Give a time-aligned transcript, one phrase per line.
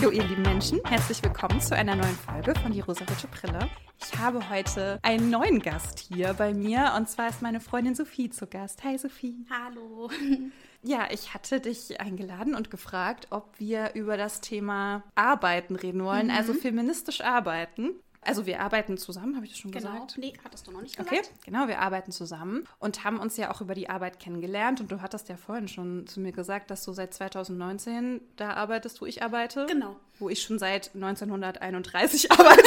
[0.00, 3.68] Hallo ihr lieben Menschen, herzlich willkommen zu einer neuen Folge von Die rosarote Brille.
[4.02, 8.30] Ich habe heute einen neuen Gast hier bei mir und zwar ist meine Freundin Sophie
[8.30, 8.82] zu Gast.
[8.82, 9.44] Hi Sophie.
[9.50, 10.10] Hallo.
[10.82, 16.28] Ja, ich hatte dich eingeladen und gefragt, ob wir über das Thema Arbeiten reden wollen,
[16.28, 16.34] Mhm.
[16.34, 17.90] also feministisch arbeiten.
[18.22, 19.92] Also wir arbeiten zusammen, habe ich das schon Genau.
[19.92, 20.18] gesagt?
[20.18, 21.42] Nee, hattest du noch nicht Okay, gesagt.
[21.44, 24.80] genau, wir arbeiten zusammen und haben uns ja auch über die Arbeit kennengelernt.
[24.80, 29.00] Und du hattest ja vorhin schon zu mir gesagt, dass du seit 2019 da arbeitest,
[29.00, 29.64] wo ich arbeite.
[29.66, 29.96] Genau.
[30.18, 32.62] Wo ich schon seit 1931 arbeite.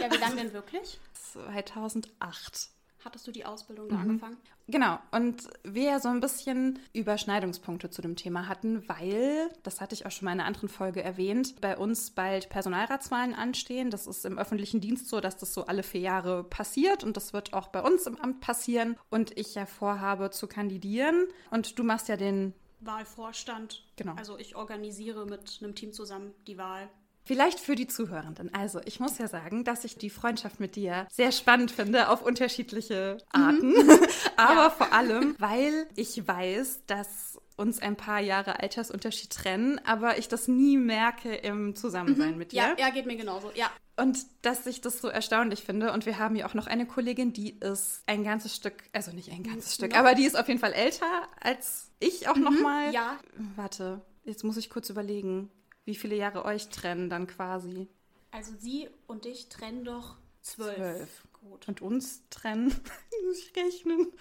[0.00, 1.00] Ja, wie lange denn wirklich?
[1.32, 2.70] 2008.
[3.06, 3.90] Hattest du die Ausbildung Mhm.
[3.90, 4.36] da angefangen?
[4.66, 9.94] Genau, und wir ja so ein bisschen Überschneidungspunkte zu dem Thema hatten, weil, das hatte
[9.94, 13.90] ich auch schon mal in einer anderen Folge erwähnt, bei uns bald Personalratswahlen anstehen.
[13.90, 17.32] Das ist im öffentlichen Dienst so, dass das so alle vier Jahre passiert und das
[17.32, 18.96] wird auch bei uns im Amt passieren.
[19.08, 23.84] Und ich ja vorhabe zu kandidieren und du machst ja den Wahlvorstand.
[23.94, 24.14] Genau.
[24.16, 26.90] Also ich organisiere mit einem Team zusammen die Wahl.
[27.26, 28.54] Vielleicht für die Zuhörenden.
[28.54, 32.22] Also, ich muss ja sagen, dass ich die Freundschaft mit dir sehr spannend finde auf
[32.22, 33.74] unterschiedliche Arten.
[34.36, 34.70] Aber Ja.
[34.70, 40.46] vor allem, weil ich weiß, dass uns ein paar Jahre Altersunterschied trennen, aber ich das
[40.46, 42.56] nie merke im Zusammensein mit dir.
[42.58, 43.50] Ja, ja, geht mir genauso.
[43.54, 43.70] Ja.
[43.96, 45.92] Und dass ich das so erstaunlich finde.
[45.92, 49.32] Und wir haben ja auch noch eine Kollegin, die ist ein ganzes Stück, also nicht
[49.32, 49.98] ein ganzes Stück, noch?
[49.98, 51.06] aber die ist auf jeden Fall älter
[51.40, 52.92] als ich auch noch mal.
[52.92, 53.18] Ja.
[53.56, 55.50] Warte, jetzt muss ich kurz überlegen,
[55.86, 57.88] wie viele Jahre euch trennen dann quasi.
[58.30, 60.76] Also sie und ich trennen doch zwölf.
[60.76, 61.22] Zwölf.
[61.32, 61.68] Gut.
[61.68, 62.68] Und uns trennen,
[63.26, 64.12] muss ich rechnen.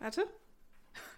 [0.00, 0.26] Warte.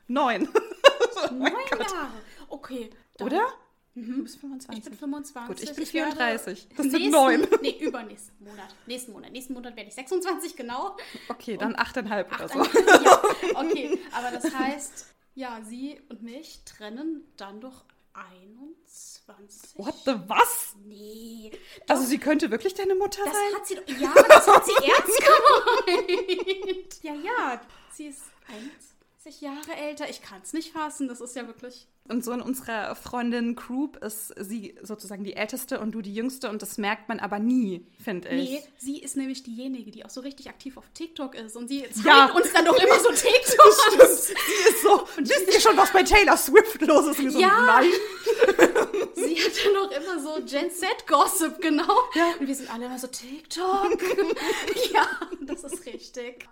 [0.08, 0.48] Neun.
[1.30, 1.90] oh Neun Gott.
[1.92, 2.12] Jahre.
[2.48, 2.90] Okay.
[3.16, 3.46] dann- Oder?
[3.94, 4.84] Du bist 25.
[4.84, 5.46] Ich bin 25.
[5.48, 6.68] Gut, ich bin werde 34.
[6.68, 7.48] Das sind nächsten- neun.
[7.62, 8.74] Nee, übernächsten Monat.
[8.86, 9.32] Nächsten Monat.
[9.32, 10.96] Nächsten Monat werde ich 26, genau.
[11.30, 12.58] Okay, dann achteinhalb oder so.
[12.62, 13.22] ja,
[13.54, 13.98] okay.
[14.12, 17.86] Aber das heißt, ja, sie und mich trennen dann doch
[18.16, 19.74] 21.
[19.76, 20.74] What the was?
[20.84, 21.52] Nee.
[21.88, 23.54] Also sie könnte wirklich deine Mutter Das sein?
[23.54, 24.00] hat sie doch.
[24.00, 25.22] Ja, das hat sie ernst
[25.86, 27.02] gemeint.
[27.02, 27.60] Ja, ja.
[27.92, 28.95] Sie ist 21
[29.40, 30.08] Jahre älter.
[30.08, 31.08] Ich kann es nicht fassen.
[31.08, 31.86] Das ist ja wirklich.
[32.08, 36.48] Und so in unserer Freundin Group ist sie sozusagen die älteste und du die jüngste
[36.48, 38.50] und das merkt man aber nie, finde ich.
[38.50, 41.56] Nee, sie ist nämlich diejenige, die auch so richtig aktiv auf TikTok ist.
[41.56, 42.30] Und sie zeigt Ja.
[42.32, 44.26] uns dann doch immer so TikToks.
[44.28, 47.18] Sie ist so, wisst ihr schon, was bei Taylor Swift los ist?
[47.18, 47.66] Und wir so, Ja.
[47.66, 47.90] nein.
[49.14, 51.94] Sie hat dann auch immer so Gen Z-Gossip, genau.
[52.14, 52.32] Ja.
[52.38, 53.98] Und wir sind alle immer so TikTok.
[54.92, 55.06] ja,
[55.42, 56.48] das ist richtig.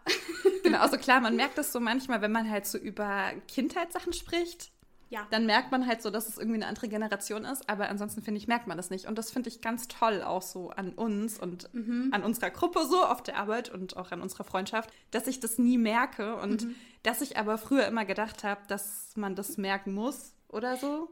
[0.63, 4.71] Genau, also klar, man merkt das so manchmal, wenn man halt so über Kindheitssachen spricht.
[5.11, 5.27] Ja.
[5.31, 8.39] Dann merkt man halt so, dass es irgendwie eine andere Generation ist, aber ansonsten finde
[8.39, 9.07] ich, merkt man das nicht.
[9.07, 13.05] Und das finde ich ganz toll auch so an uns und an unserer Gruppe so
[13.05, 16.67] auf der Arbeit und auch an unserer Freundschaft, dass ich das nie merke und
[17.05, 21.09] dass ich aber früher immer gedacht habe, dass man das merken muss oder so.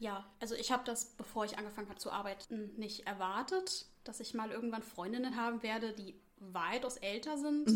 [0.00, 4.32] Ja, also ich habe das, bevor ich angefangen habe zu arbeiten, nicht erwartet, dass ich
[4.32, 7.68] mal irgendwann Freundinnen haben werde, die weitaus älter sind.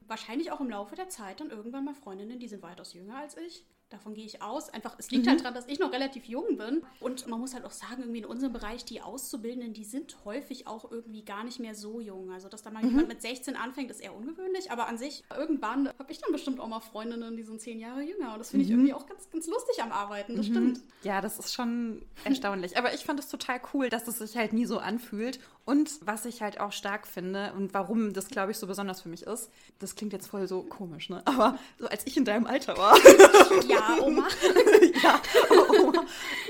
[0.00, 3.36] Wahrscheinlich auch im Laufe der Zeit dann irgendwann mal Freundinnen, die sind weitaus jünger als
[3.36, 3.64] ich.
[3.90, 4.70] Davon gehe ich aus.
[4.70, 6.82] Einfach, es liegt halt daran, dass ich noch relativ jung bin.
[7.00, 10.66] Und man muss halt auch sagen, irgendwie in unserem Bereich, die Auszubildenden, die sind häufig
[10.68, 12.30] auch irgendwie gar nicht mehr so jung.
[12.30, 14.70] Also, dass da mal jemand mit 16 anfängt, ist eher ungewöhnlich.
[14.70, 18.02] Aber an sich, irgendwann habe ich dann bestimmt auch mal Freundinnen, die sind zehn Jahre
[18.02, 18.32] jünger.
[18.32, 20.36] Und das finde ich irgendwie auch ganz, ganz lustig am Arbeiten.
[20.36, 20.80] Das stimmt.
[21.02, 22.78] Ja, das ist schon erstaunlich.
[22.78, 25.40] Aber ich fand es total cool, dass es sich halt nie so anfühlt.
[25.64, 29.08] Und was ich halt auch stark finde und warum das, glaube ich, so besonders für
[29.08, 31.22] mich ist, das klingt jetzt voll so komisch, ne?
[31.26, 32.96] Aber so als ich in deinem Alter war,
[33.68, 34.26] Ja, Oma.
[35.02, 35.20] ja,
[35.50, 35.92] oh,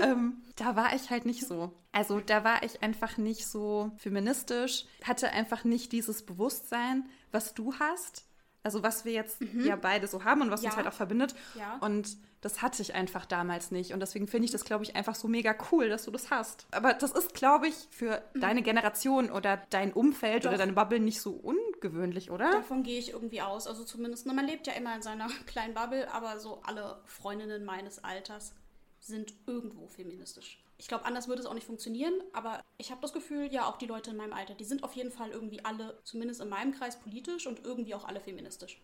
[0.01, 1.73] ähm, da war ich halt nicht so.
[1.93, 7.75] Also da war ich einfach nicht so feministisch, hatte einfach nicht dieses Bewusstsein, was du
[7.79, 8.25] hast.
[8.63, 10.77] Also was wir jetzt ja beide so haben und was uns Ja.
[10.77, 11.35] halt auch verbindet.
[11.59, 11.79] Ja.
[11.81, 13.93] Und das hatte ich einfach damals nicht.
[13.93, 16.67] Und deswegen finde ich das, glaube ich, einfach so mega cool, dass du das hast.
[16.71, 20.59] Aber das ist, glaube ich, für deine Generation oder dein Umfeld oder Doch.
[20.61, 22.51] deine Bubble nicht so ungewöhnlich, oder?
[22.51, 23.67] Davon gehe ich irgendwie aus.
[23.67, 27.65] Also zumindest, na, man lebt ja immer in seiner kleinen Bubble, aber so alle Freundinnen
[27.65, 28.55] meines Alters
[29.01, 30.63] sind irgendwo feministisch.
[30.79, 33.77] Ich glaube, anders würde es auch nicht funktionieren, aber ich habe das Gefühl, ja, auch
[33.77, 36.73] die Leute in meinem Alter, die sind auf jeden Fall irgendwie alle, zumindest in meinem
[36.73, 38.81] Kreis, politisch und irgendwie auch alle feministisch.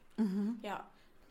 [0.63, 0.87] Ja,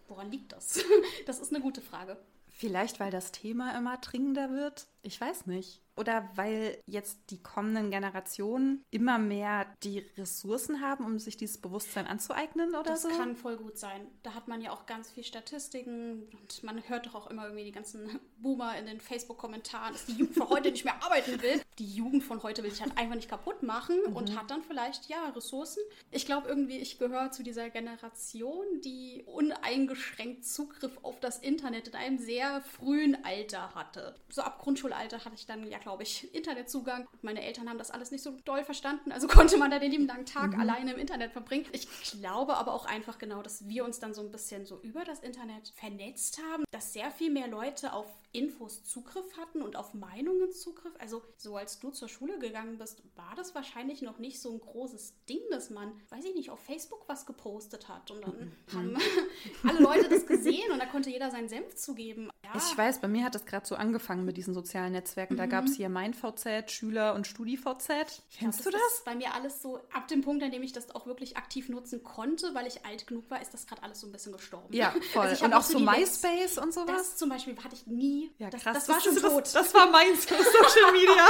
[0.07, 0.79] woran liegt das?
[1.25, 2.17] Das ist eine gute Frage.
[2.47, 4.87] Vielleicht, weil das Thema immer dringender wird?
[5.01, 5.81] Ich weiß nicht.
[5.97, 12.05] Oder weil jetzt die kommenden Generationen immer mehr die Ressourcen haben, um sich dieses Bewusstsein
[12.07, 13.09] anzueignen oder Das so?
[13.09, 14.07] kann voll gut sein.
[14.23, 17.63] Da hat man ja auch ganz viel Statistiken und man hört doch auch immer irgendwie
[17.65, 21.61] die ganzen Boomer in den Facebook-Kommentaren, dass die Jugend von heute nicht mehr arbeiten will.
[21.79, 25.07] Die Jugend von heute will sich halt einfach nicht kaputt machen und hat dann vielleicht,
[25.09, 25.81] ja, Ressourcen.
[26.11, 31.95] Ich glaube irgendwie, ich gehöre zu dieser Generation, die uneingeschränkt Zugriff auf das Internet in
[31.95, 34.15] einem sehr frühen Alter hatte.
[34.29, 37.07] So ab Grundschulalter hatte ich dann ja glaube ich, Internetzugang.
[37.21, 40.07] Meine Eltern haben das alles nicht so doll verstanden, also konnte man da den lieben
[40.07, 40.59] langen Tag mhm.
[40.59, 41.67] alleine im Internet verbringen.
[41.73, 45.03] Ich glaube aber auch einfach genau, dass wir uns dann so ein bisschen so über
[45.03, 49.93] das Internet vernetzt haben, dass sehr viel mehr Leute auf Infos Zugriff hatten und auf
[49.93, 50.93] Meinungen Zugriff.
[50.99, 54.59] Also so als du zur Schule gegangen bist, war das wahrscheinlich noch nicht so ein
[54.59, 58.73] großes Ding, dass man, weiß ich nicht, auf Facebook was gepostet hat und dann mhm.
[58.73, 58.97] haben
[59.67, 62.29] alle Leute das gesehen und da konnte jeder seinen Senf zugeben.
[62.43, 62.51] Ja.
[62.55, 65.37] Ich weiß, bei mir hat das gerade so angefangen mit diesen sozialen Netzwerken.
[65.37, 65.49] Da mhm.
[65.49, 68.23] gab es hier mein VZ, Schüler und StudiVZ.
[68.37, 68.81] Kennst du das?
[68.81, 69.03] das?
[69.03, 72.03] bei mir alles so, ab dem Punkt, an dem ich das auch wirklich aktiv nutzen
[72.03, 74.73] konnte, weil ich alt genug war, ist das gerade alles so ein bisschen gestorben.
[74.73, 75.27] Ja, voll.
[75.27, 76.97] Also und auch so MySpace und sowas?
[76.97, 78.63] Das zum Beispiel hatte ich nie ja, krass.
[78.63, 79.43] Das, das war schon tot.
[79.43, 81.27] Das, das war meins Social Media.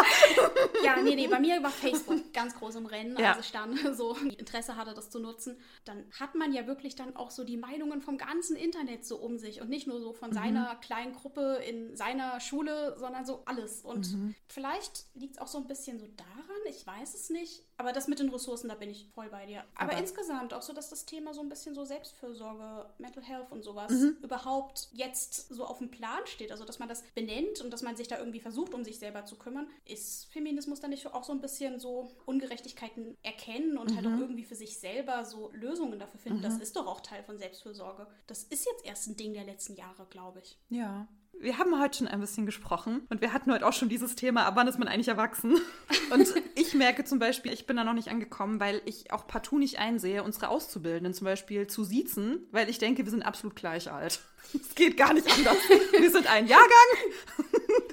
[0.84, 3.34] ja, nee, nee, bei mir war Facebook ganz groß im Rennen, ja.
[3.34, 5.58] als ich dann so Interesse hatte, das zu nutzen.
[5.86, 9.38] Dann hat man ja wirklich dann auch so die Meinungen vom ganzen Internet so um
[9.38, 10.36] sich und nicht nur so von mhm.
[10.36, 13.82] seiner kleinen Gruppe in seiner Schule, sondern so alles.
[13.82, 14.36] Und mhm.
[14.48, 18.08] vielleicht liegt es auch so ein bisschen so daran, ich weiß es nicht, aber das
[18.08, 19.64] mit den Ressourcen, da bin ich voll bei dir.
[19.76, 23.52] Aber, Aber insgesamt auch so, dass das Thema so ein bisschen so Selbstfürsorge, Mental Health
[23.52, 24.18] und sowas mhm.
[24.22, 26.52] überhaupt jetzt so auf dem Plan steht.
[26.52, 29.26] Also, dass man das benennt und dass man sich da irgendwie versucht, um sich selber
[29.26, 29.68] zu kümmern.
[29.86, 33.96] Ist Feminismus dann nicht auch so ein bisschen so Ungerechtigkeiten erkennen und mhm.
[33.96, 34.22] halt auch mhm.
[34.22, 36.40] irgendwie für sich selber so Lösungen dafür finden?
[36.40, 36.44] Mhm.
[36.44, 38.08] Das ist doch auch Teil von Selbstfürsorge.
[38.28, 40.58] Das ist jetzt erst ein Ding der letzten Jahre, glaube ich.
[40.70, 41.08] Ja.
[41.42, 44.46] Wir haben heute schon ein bisschen gesprochen und wir hatten heute auch schon dieses Thema,
[44.46, 45.60] ab wann ist man eigentlich erwachsen?
[46.12, 49.58] Und ich merke zum Beispiel, ich bin da noch nicht angekommen, weil ich auch partout
[49.58, 53.92] nicht einsehe, unsere Auszubildenden zum Beispiel zu siezen, weil ich denke, wir sind absolut gleich
[53.92, 54.20] alt.
[54.54, 55.58] Es geht gar nicht anders.
[56.00, 56.70] Wir sind ein Jahrgang.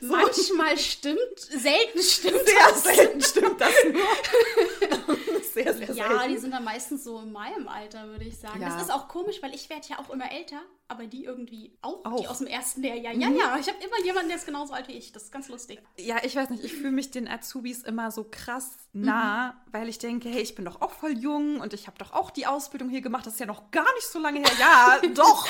[0.02, 2.82] Manchmal stimmt, selten stimmt sehr das.
[2.82, 5.16] Sehr selten stimmt das nur.
[5.52, 6.32] Sehr, sehr ja, selten.
[6.32, 8.62] die sind dann meistens so in meinem Alter, würde ich sagen.
[8.62, 8.70] Ja.
[8.70, 12.02] Das ist auch komisch, weil ich werde ja auch immer älter, aber die irgendwie auch,
[12.06, 12.20] auch.
[12.20, 13.12] die aus dem ersten Lehrjahr.
[13.12, 13.36] Ja, mhm.
[13.36, 15.12] ja, ich habe immer jemanden, der ist genauso alt wie ich.
[15.12, 15.82] Das ist ganz lustig.
[15.98, 19.72] Ja, ich weiß nicht, ich fühle mich den Azubis immer so krass nah, mhm.
[19.72, 22.30] weil ich denke, hey, ich bin doch auch voll jung und ich habe doch auch
[22.30, 23.26] die Ausbildung hier gemacht.
[23.26, 24.52] Das ist ja noch gar nicht so lange her.
[24.58, 25.46] Ja, doch.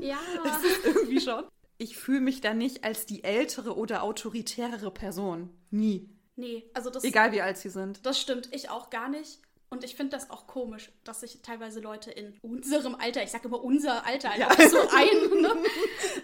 [0.00, 0.18] ja.
[0.42, 1.44] Das ist irgendwie schon.
[1.78, 5.50] Ich fühle mich da nicht als die ältere oder autoritärere Person.
[5.70, 6.10] Nie.
[6.36, 7.04] Nee, also das.
[7.04, 8.04] Egal wie alt sie sind.
[8.04, 9.40] Das stimmt, ich auch gar nicht.
[9.70, 13.48] Und ich finde das auch komisch, dass sich teilweise Leute in unserem Alter, ich sage
[13.48, 14.48] immer unser Alter, ja.
[14.68, 15.54] so ein, ne?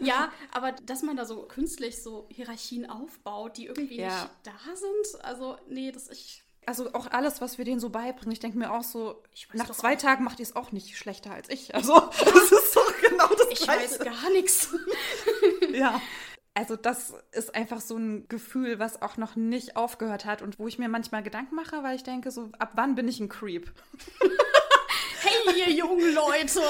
[0.00, 4.06] ja, aber dass man da so künstlich so Hierarchien aufbaut, die irgendwie ja.
[4.06, 8.32] nicht da sind, also nee, das ich also auch alles, was wir denen so beibringen,
[8.32, 9.22] ich denke mir auch so,
[9.52, 9.98] nach zwei auch.
[10.00, 11.74] Tagen macht ihr es auch nicht schlechter als ich.
[11.74, 13.84] Also das ist doch genau das Ich Gleiche.
[13.84, 14.68] weiß gar nichts.
[15.72, 16.00] ja.
[16.56, 20.68] Also das ist einfach so ein Gefühl, was auch noch nicht aufgehört hat und wo
[20.68, 23.72] ich mir manchmal Gedanken mache, weil ich denke so, ab wann bin ich ein Creep?
[25.20, 26.60] hey, ihr jungen Leute!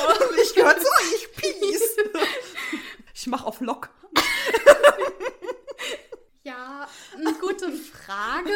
[0.42, 1.96] ich gehöre zu euch, Peace!
[3.14, 3.90] Ich mache auf Lock.
[6.44, 6.88] ja,
[7.18, 8.50] eine gute Frage.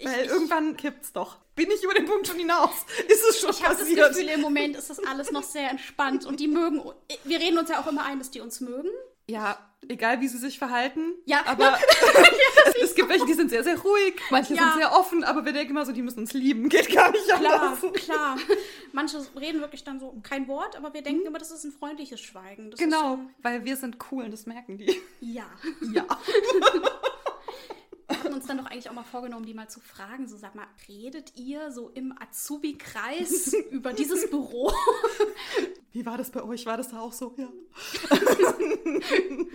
[0.00, 1.36] Weil ich, irgendwann kippt's doch.
[1.56, 2.70] Bin ich über den Punkt schon hinaus?
[3.08, 3.88] Ist es schon ich passiert?
[3.88, 6.82] Ich habe das Gefühl, im Moment ist das alles noch sehr entspannt und die mögen.
[7.24, 8.90] Wir reden uns ja auch immer ein, dass die uns mögen.
[9.26, 9.58] Ja,
[9.88, 11.14] egal wie sie sich verhalten.
[11.26, 11.42] Ja.
[11.46, 11.78] Aber ja,
[12.82, 14.14] es gibt welche, die sind sehr, sehr ruhig.
[14.30, 14.62] Manche ja.
[14.62, 16.68] sind sehr offen, aber wir denken immer so, die müssen uns lieben.
[16.68, 17.80] Geht gar nicht anders.
[17.80, 18.38] Klar, klar.
[18.92, 21.26] Manche reden wirklich dann so kein Wort, aber wir denken mhm.
[21.26, 22.70] immer, das ist ein freundliches Schweigen.
[22.70, 25.00] Das genau, weil wir sind cool und das merken die.
[25.20, 25.46] Ja.
[25.92, 26.06] Ja.
[28.48, 30.26] Dann doch eigentlich auch mal vorgenommen, die mal zu fragen.
[30.28, 34.72] So, sag mal, redet ihr so im Azubi-Kreis über dieses Büro?
[35.92, 36.66] Wie war das bei euch?
[36.66, 37.34] War das da auch so?
[37.36, 37.48] Ja.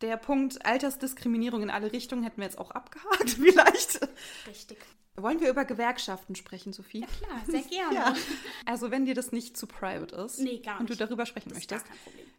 [0.00, 4.00] Der Punkt Altersdiskriminierung in alle Richtungen hätten wir jetzt auch abgehakt, vielleicht.
[4.48, 4.78] Richtig.
[5.14, 7.00] Wollen wir über Gewerkschaften sprechen, Sophie?
[7.00, 7.94] Ja klar, sehr gerne.
[7.94, 8.14] Ja.
[8.66, 10.80] Also wenn dir das nicht zu private ist nee, gar nicht.
[10.80, 11.84] und du darüber sprechen das möchtest,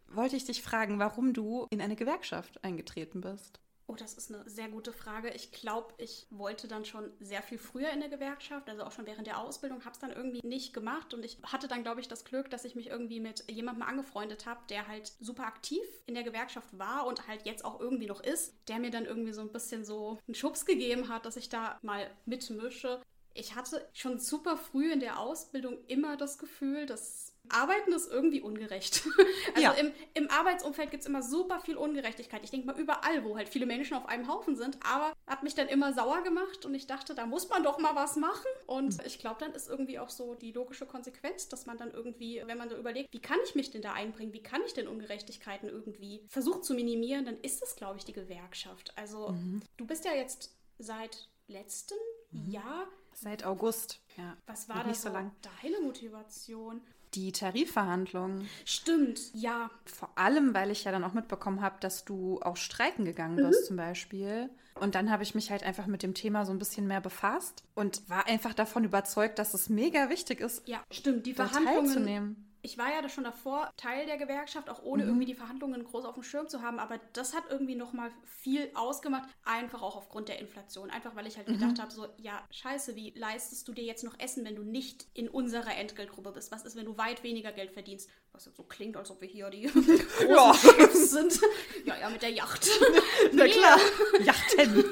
[0.07, 3.59] wollte ich dich fragen, warum du in eine Gewerkschaft eingetreten bist.
[3.87, 5.29] Oh, das ist eine sehr gute Frage.
[5.31, 9.05] Ich glaube, ich wollte dann schon sehr viel früher in der Gewerkschaft, also auch schon
[9.05, 12.07] während der Ausbildung, habe es dann irgendwie nicht gemacht und ich hatte dann, glaube ich,
[12.07, 16.13] das Glück, dass ich mich irgendwie mit jemandem angefreundet habe, der halt super aktiv in
[16.13, 19.41] der Gewerkschaft war und halt jetzt auch irgendwie noch ist, der mir dann irgendwie so
[19.41, 23.01] ein bisschen so einen Schubs gegeben hat, dass ich da mal mitmische.
[23.33, 28.41] Ich hatte schon super früh in der Ausbildung immer das Gefühl, dass Arbeiten ist irgendwie
[28.41, 29.03] ungerecht.
[29.55, 29.71] Also ja.
[29.73, 32.43] im, im Arbeitsumfeld gibt es immer super viel Ungerechtigkeit.
[32.43, 34.79] Ich denke mal überall, wo halt viele Menschen auf einem Haufen sind.
[34.83, 37.93] Aber hat mich dann immer sauer gemacht und ich dachte, da muss man doch mal
[37.93, 38.47] was machen.
[38.65, 42.41] Und ich glaube, dann ist irgendwie auch so die logische Konsequenz, dass man dann irgendwie,
[42.45, 44.87] wenn man so überlegt, wie kann ich mich denn da einbringen, wie kann ich denn
[44.87, 48.97] Ungerechtigkeiten irgendwie versuchen zu minimieren, dann ist es, glaube ich, die Gewerkschaft.
[48.97, 49.61] Also mhm.
[49.77, 51.97] du bist ja jetzt seit letztem
[52.31, 52.49] mhm.
[52.49, 52.87] Jahr.
[53.13, 54.35] Seit August, ja.
[54.47, 55.31] Was war das so lang.
[55.61, 56.81] deine Motivation?
[57.15, 58.47] Die Tarifverhandlungen.
[58.65, 59.69] Stimmt, ja.
[59.85, 63.63] Vor allem, weil ich ja dann auch mitbekommen habe, dass du auch streiken gegangen bist,
[63.63, 63.67] mhm.
[63.67, 64.49] zum Beispiel.
[64.79, 67.63] Und dann habe ich mich halt einfach mit dem Thema so ein bisschen mehr befasst
[67.75, 72.52] und war einfach davon überzeugt, dass es mega wichtig ist, ja, stimmt, die Verhandlungen teilzunehmen
[72.63, 75.09] ich war ja da schon davor Teil der Gewerkschaft, auch ohne mhm.
[75.09, 78.71] irgendwie die Verhandlungen groß auf dem Schirm zu haben, aber das hat irgendwie nochmal viel
[78.73, 80.89] ausgemacht, einfach auch aufgrund der Inflation.
[80.89, 81.59] Einfach weil ich halt mhm.
[81.59, 85.07] gedacht habe, so, ja, scheiße, wie leistest du dir jetzt noch Essen, wenn du nicht
[85.13, 86.51] in unserer Entgeltgruppe bist?
[86.51, 88.09] Was ist, wenn du weit weniger Geld verdienst?
[88.31, 90.53] Was jetzt so klingt, als ob wir hier die großen ja.
[90.53, 91.39] Chefs sind.
[91.85, 92.67] ja, ja, mit der Yacht.
[93.33, 93.77] Na klar,
[94.23, 94.85] Yachten.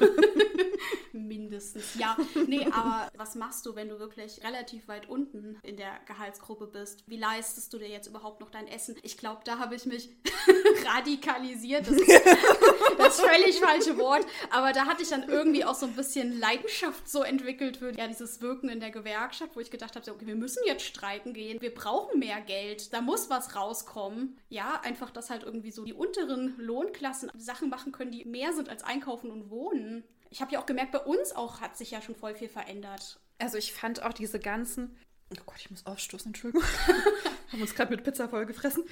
[1.13, 2.18] Mindestens, ja.
[2.48, 7.04] Nee, aber was machst du, wenn du wirklich relativ weit unten in der Gehaltsgruppe bist?
[7.08, 8.96] Wie leistest du dir jetzt überhaupt noch dein Essen?
[9.03, 10.10] Ich glaube, da habe ich mich
[10.86, 11.88] radikalisiert.
[11.88, 12.10] Das ist
[12.98, 14.25] das völlig falsche Wort.
[14.50, 18.08] Aber da hatte ich dann irgendwie auch so ein bisschen Leidenschaft so entwickelt für ja,
[18.08, 21.62] dieses Wirken in der Gewerkschaft, wo ich gedacht habe, okay, wir müssen jetzt streiken gehen.
[21.62, 22.94] Wir brauchen mehr Geld.
[22.94, 24.38] Da muss was rauskommen.
[24.50, 28.70] Ja, einfach, dass halt irgendwie so die unteren Lohnklassen Sachen machen können, die mehr sind
[28.70, 32.01] als einkaufen und wohnen ich habe ja auch gemerkt, bei uns auch hat sich ja
[32.01, 33.20] schon voll viel verändert.
[33.38, 34.98] Also ich fand auch diese ganzen.
[35.40, 36.64] Oh Gott, ich muss aufstoßen, Entschuldigung.
[37.52, 38.84] haben uns gerade mit Pizza voll gefressen.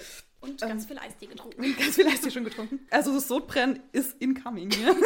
[0.41, 1.61] Und ganz ähm, viel Eistee getrunken.
[1.77, 2.79] Ganz viel Eistee schon getrunken.
[2.91, 4.71] Also das Sodbrennen ist incoming.
[4.71, 4.95] Ja?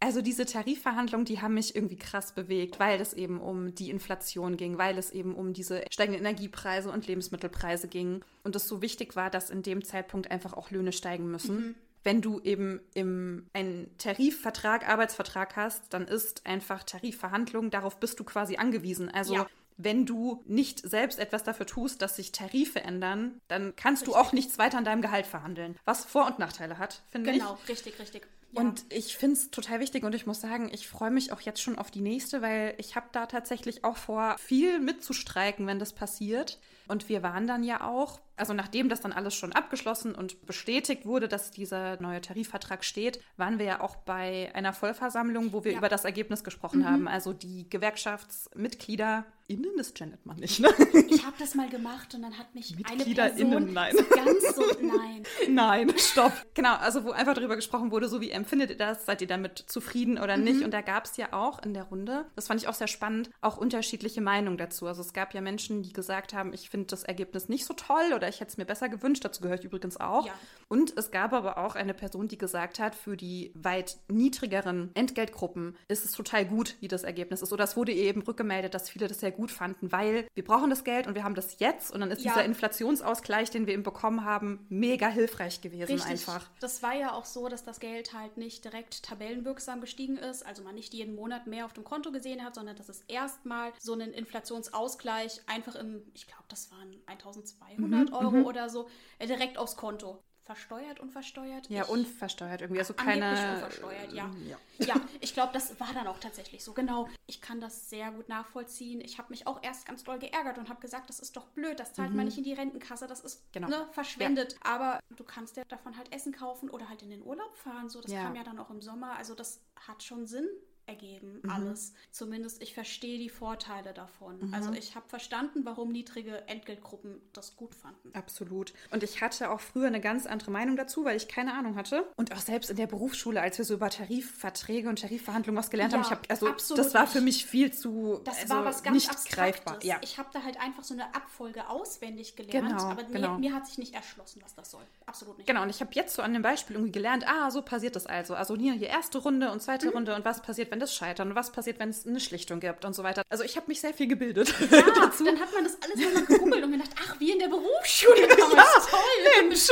[0.00, 4.56] Also diese Tarifverhandlungen, die haben mich irgendwie krass bewegt, weil es eben um die Inflation
[4.56, 8.24] ging, weil es eben um diese steigenden Energiepreise und Lebensmittelpreise ging.
[8.44, 11.56] Und es so wichtig war, dass in dem Zeitpunkt einfach auch Löhne steigen müssen.
[11.56, 18.20] Mhm wenn du eben im einen Tarifvertrag, Arbeitsvertrag hast, dann ist einfach Tarifverhandlung, darauf bist
[18.20, 19.08] du quasi angewiesen.
[19.10, 19.46] Also ja.
[19.76, 24.14] wenn du nicht selbst etwas dafür tust, dass sich Tarife ändern, dann kannst richtig.
[24.14, 25.76] du auch nichts weiter an deinem Gehalt verhandeln.
[25.84, 27.50] Was Vor- und Nachteile hat, finde genau, ich.
[27.50, 28.26] Genau, richtig, richtig.
[28.52, 28.62] Ja.
[28.62, 31.60] Und ich finde es total wichtig und ich muss sagen, ich freue mich auch jetzt
[31.60, 35.92] schon auf die nächste, weil ich habe da tatsächlich auch vor, viel mitzustreiken, wenn das
[35.92, 36.58] passiert.
[36.88, 41.04] Und wir waren dann ja auch, also nachdem das dann alles schon abgeschlossen und bestätigt
[41.06, 45.72] wurde, dass dieser neue Tarifvertrag steht, waren wir ja auch bei einer Vollversammlung, wo wir
[45.72, 45.78] ja.
[45.78, 46.86] über das Ergebnis gesprochen mhm.
[46.86, 47.08] haben.
[47.08, 50.68] Also die Gewerkschaftsmitglieder Innen, das gendert man nicht, ne?
[51.08, 53.96] Ich habe das mal gemacht und dann hat mich eine Person innen, nein.
[53.96, 55.22] So ganz so, nein.
[55.48, 56.34] nein, stopp.
[56.52, 59.58] Genau, also wo einfach darüber gesprochen wurde, so wie empfindet ihr das, seid ihr damit
[59.66, 60.44] zufrieden oder mhm.
[60.44, 60.64] nicht?
[60.64, 63.30] Und da gab es ja auch in der Runde, das fand ich auch sehr spannend,
[63.40, 64.86] auch unterschiedliche Meinungen dazu.
[64.86, 68.12] Also es gab ja Menschen, die gesagt haben, ich finde das Ergebnis nicht so toll
[68.14, 70.26] oder ich hätte es mir besser gewünscht, dazu gehöre ich übrigens auch.
[70.26, 70.32] Ja.
[70.68, 75.76] Und es gab aber auch eine Person, die gesagt hat, für die weit niedrigeren Entgeltgruppen
[75.88, 77.52] ist es total gut, wie das Ergebnis ist.
[77.52, 80.84] Oder es wurde eben rückgemeldet, dass viele das sehr gut fanden, weil wir brauchen das
[80.84, 82.32] Geld und wir haben das jetzt und dann ist ja.
[82.32, 86.10] dieser Inflationsausgleich, den wir eben bekommen haben, mega hilfreich gewesen Richtig.
[86.10, 86.48] einfach.
[86.60, 90.62] Das war ja auch so, dass das Geld halt nicht direkt tabellenwirksam gestiegen ist, also
[90.62, 93.92] man nicht jeden Monat mehr auf dem Konto gesehen hat, sondern dass es erstmal so
[93.92, 98.46] einen Inflationsausgleich einfach im, ich glaube, das waren 1200 mhm, Euro mhm.
[98.46, 101.68] oder so, äh, direkt aufs Konto versteuert, unversteuert?
[101.68, 102.80] Ja, ich, unversteuert irgendwie.
[102.80, 103.54] Also keine.
[103.56, 104.30] unversteuert, ja.
[104.46, 106.72] Ja, ja ich glaube, das war dann auch tatsächlich so.
[106.72, 107.06] Genau.
[107.26, 109.02] Ich kann das sehr gut nachvollziehen.
[109.02, 111.78] Ich habe mich auch erst ganz doll geärgert und habe gesagt, das ist doch blöd,
[111.78, 112.16] das zahlt mhm.
[112.16, 113.68] man nicht in die Rentenkasse, das ist genau.
[113.68, 114.54] ne, verschwendet.
[114.54, 114.58] Ja.
[114.72, 117.90] Aber du kannst ja davon halt Essen kaufen oder halt in den Urlaub fahren.
[117.90, 118.22] So, das ja.
[118.22, 119.18] kam ja dann auch im Sommer.
[119.18, 120.48] Also das hat schon Sinn
[120.88, 121.50] ergeben, mhm.
[121.50, 121.92] alles.
[122.10, 124.48] Zumindest ich verstehe die Vorteile davon.
[124.48, 124.54] Mhm.
[124.54, 128.10] Also ich habe verstanden, warum niedrige Entgeltgruppen das gut fanden.
[128.14, 128.72] Absolut.
[128.90, 132.06] Und ich hatte auch früher eine ganz andere Meinung dazu, weil ich keine Ahnung hatte.
[132.16, 135.92] Und auch selbst in der Berufsschule, als wir so über Tarifverträge und Tarifverhandlungen was gelernt
[135.92, 138.82] ja, haben, ich habe also das war für mich viel zu das also war was
[138.82, 139.64] ganz nicht Abstraktes.
[139.64, 139.84] greifbar.
[139.84, 139.98] Ja.
[140.02, 143.34] Ich habe da halt einfach so eine Abfolge auswendig gelernt, genau, aber genau.
[143.34, 144.84] Mir, mir, hat sich nicht erschlossen, was das soll.
[145.06, 145.46] Absolut nicht.
[145.46, 145.62] Genau.
[145.62, 148.34] Und ich habe jetzt so an dem Beispiel irgendwie gelernt, ah, so passiert das also.
[148.34, 149.92] Also hier, hier erste Runde und zweite mhm.
[149.92, 152.84] Runde und was passiert, wenn wenn das scheitern was passiert, wenn es eine Schlichtung gibt
[152.84, 153.22] und so weiter.
[153.28, 155.24] Also ich habe mich sehr viel gebildet ja, dazu.
[155.24, 158.20] Dann hat man das alles nochmal gegoogelt und gedacht, ach, wie in der Berufsschule.
[158.28, 159.42] ja, toll.
[159.42, 159.68] Mensch.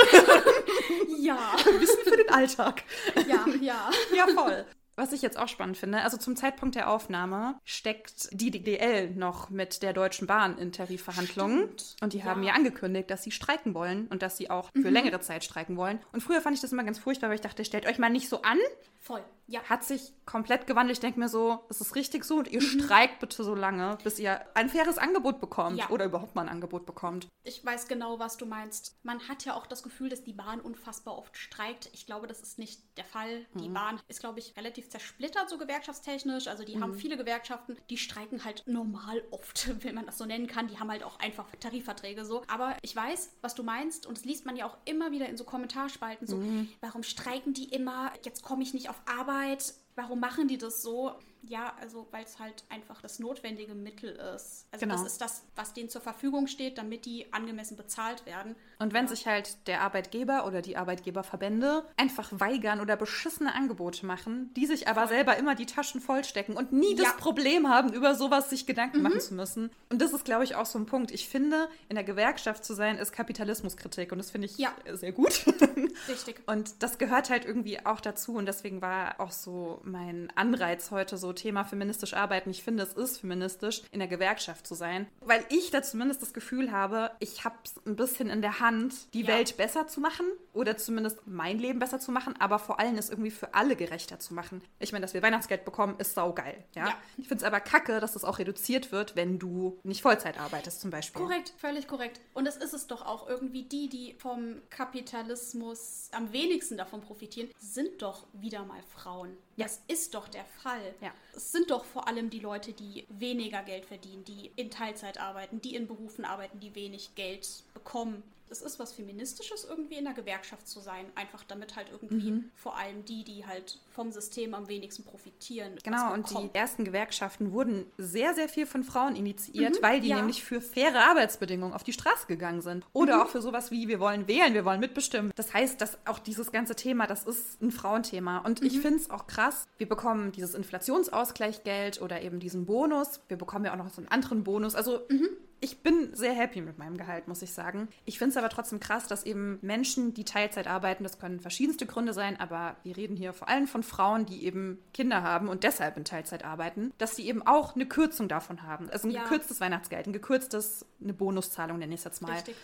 [1.20, 1.38] ja.
[1.78, 2.82] Wissen für den Alltag.
[3.28, 3.90] Ja, ja.
[4.16, 4.66] Ja, voll.
[4.96, 9.50] Was ich jetzt auch spannend finde, also zum Zeitpunkt der Aufnahme steckt die DDL noch
[9.50, 11.64] mit der Deutschen Bahn in Tarifverhandlungen.
[11.64, 11.96] Stimmt.
[12.00, 12.48] Und die haben ja.
[12.48, 14.94] ja angekündigt, dass sie streiken wollen und dass sie auch für mhm.
[14.94, 16.00] längere Zeit streiken wollen.
[16.12, 18.28] Und früher fand ich das immer ganz furchtbar, weil ich dachte, stellt euch mal nicht
[18.28, 18.58] so an.
[19.06, 19.24] Voll.
[19.48, 19.62] Ja.
[19.62, 20.96] Hat sich komplett gewandelt.
[20.96, 22.80] Ich denke mir so, es ist richtig so und ihr mhm.
[22.80, 25.88] streikt bitte so lange, bis ihr ein faires Angebot bekommt ja.
[25.90, 27.28] oder überhaupt mal ein Angebot bekommt.
[27.44, 28.98] Ich weiß genau, was du meinst.
[29.04, 31.90] Man hat ja auch das Gefühl, dass die Bahn unfassbar oft streikt.
[31.92, 33.46] Ich glaube, das ist nicht der Fall.
[33.54, 33.62] Mhm.
[33.62, 36.48] Die Bahn ist, glaube ich, relativ zersplittert, so gewerkschaftstechnisch.
[36.48, 36.82] Also die mhm.
[36.82, 40.66] haben viele Gewerkschaften, die streiken halt normal oft, wenn man das so nennen kann.
[40.66, 42.42] Die haben halt auch einfach Tarifverträge so.
[42.48, 45.36] Aber ich weiß, was du meinst und das liest man ja auch immer wieder in
[45.36, 46.26] so Kommentarspalten.
[46.26, 46.68] So, mhm.
[46.80, 48.10] warum streiken die immer?
[48.24, 49.74] Jetzt komme ich nicht auf Arbeit.
[49.94, 51.12] Warum machen die das so?
[51.48, 54.66] Ja, also weil es halt einfach das notwendige Mittel ist.
[54.72, 54.94] Also Genau.
[54.96, 58.56] das ist das, was denen zur Verfügung steht, damit die angemessen bezahlt werden.
[58.78, 64.52] Und wenn sich halt der Arbeitgeber oder die Arbeitgeberverbände einfach weigern oder beschissene Angebote machen,
[64.54, 67.04] die sich aber selber immer die Taschen vollstecken und nie Ja.
[67.04, 69.70] das Problem haben, über sowas sich Gedanken machen zu müssen.
[69.90, 71.10] Und das ist, glaube ich, auch so ein Punkt.
[71.10, 74.74] Ich finde, in der Gewerkschaft zu sein, ist Kapitalismuskritik und das finde ich Ja.
[74.92, 75.44] sehr gut.
[76.08, 76.42] Richtig.
[76.46, 78.34] Und das gehört halt irgendwie auch dazu.
[78.34, 82.50] Und deswegen war auch so mein Anreiz heute so Thema feministisch arbeiten.
[82.50, 85.06] Ich finde, es ist feministisch, in der Gewerkschaft zu sein.
[85.20, 88.94] Weil ich da zumindest das Gefühl habe, ich habe es ein bisschen in der Hand,
[89.14, 89.28] die Ja.
[89.28, 93.10] Welt besser zu machen oder zumindest mein Leben besser zu machen, aber vor allem es
[93.10, 94.62] irgendwie für alle gerechter zu machen.
[94.80, 96.64] Ich meine, dass wir Weihnachtsgeld bekommen, ist saugeil.
[96.74, 96.88] Ja?
[96.88, 96.94] Ja.
[97.18, 100.80] Ich finde es aber kacke, dass das auch reduziert wird, wenn du nicht Vollzeit arbeitest
[100.80, 101.20] zum Beispiel.
[101.22, 102.20] Korrekt, völlig korrekt.
[102.34, 107.50] Und das ist es doch auch irgendwie die, die vom Kapitalismus am wenigsten davon profitieren,
[107.58, 109.36] sind doch wieder mal Frauen.
[109.56, 109.64] Ja.
[109.64, 110.94] Das ist doch der Fall.
[111.00, 111.12] Ja.
[111.34, 115.60] Es sind doch vor allem die Leute, die weniger Geld verdienen, die in Teilzeit arbeiten,
[115.60, 118.22] die in Berufen arbeiten, die wenig Geld bekommen.
[118.48, 121.06] Es ist was Feministisches, irgendwie in der Gewerkschaft zu sein.
[121.14, 122.50] Einfach damit halt irgendwie Mhm.
[122.54, 125.72] vor allem die, die halt vom System am wenigsten profitieren.
[125.82, 130.08] Genau, und die ersten Gewerkschaften wurden sehr, sehr viel von Frauen Mhm, initiiert, weil die
[130.08, 130.16] ja.
[130.16, 132.84] nämlich für faire Arbeitsbedingungen auf die Straße gegangen sind.
[132.92, 133.22] Oder Mhm.
[133.22, 135.32] auch für sowas wie, wir wollen wählen, wir wollen mitbestimmen.
[135.34, 138.38] Das heißt, dass auch dieses ganze Thema, das ist ein Frauenthema.
[138.38, 138.66] Und Mhm.
[138.68, 143.20] ich finde es auch krass, wir bekommen dieses Inflationsausgleichgeld oder eben diesen Bonus.
[143.28, 144.74] Wir bekommen ja auch noch so einen anderen Bonus.
[144.74, 145.28] Also Mhm.
[145.60, 147.88] Ich bin sehr happy mit meinem Gehalt, muss ich sagen.
[148.04, 151.86] Ich finde es aber trotzdem krass, dass eben Menschen, die Teilzeit arbeiten, das können verschiedenste
[151.86, 155.64] Gründe sein, aber wir reden hier vor allem von Frauen, die eben Kinder haben und
[155.64, 158.90] deshalb in Teilzeit arbeiten, dass sie eben auch eine Kürzung davon haben.
[158.90, 159.22] Also ein Ja.
[159.22, 162.32] gekürztes Weihnachtsgeld, ein gekürztes, eine Bonuszahlung nenne ich es jetzt mal.
[162.32, 162.56] Richtig.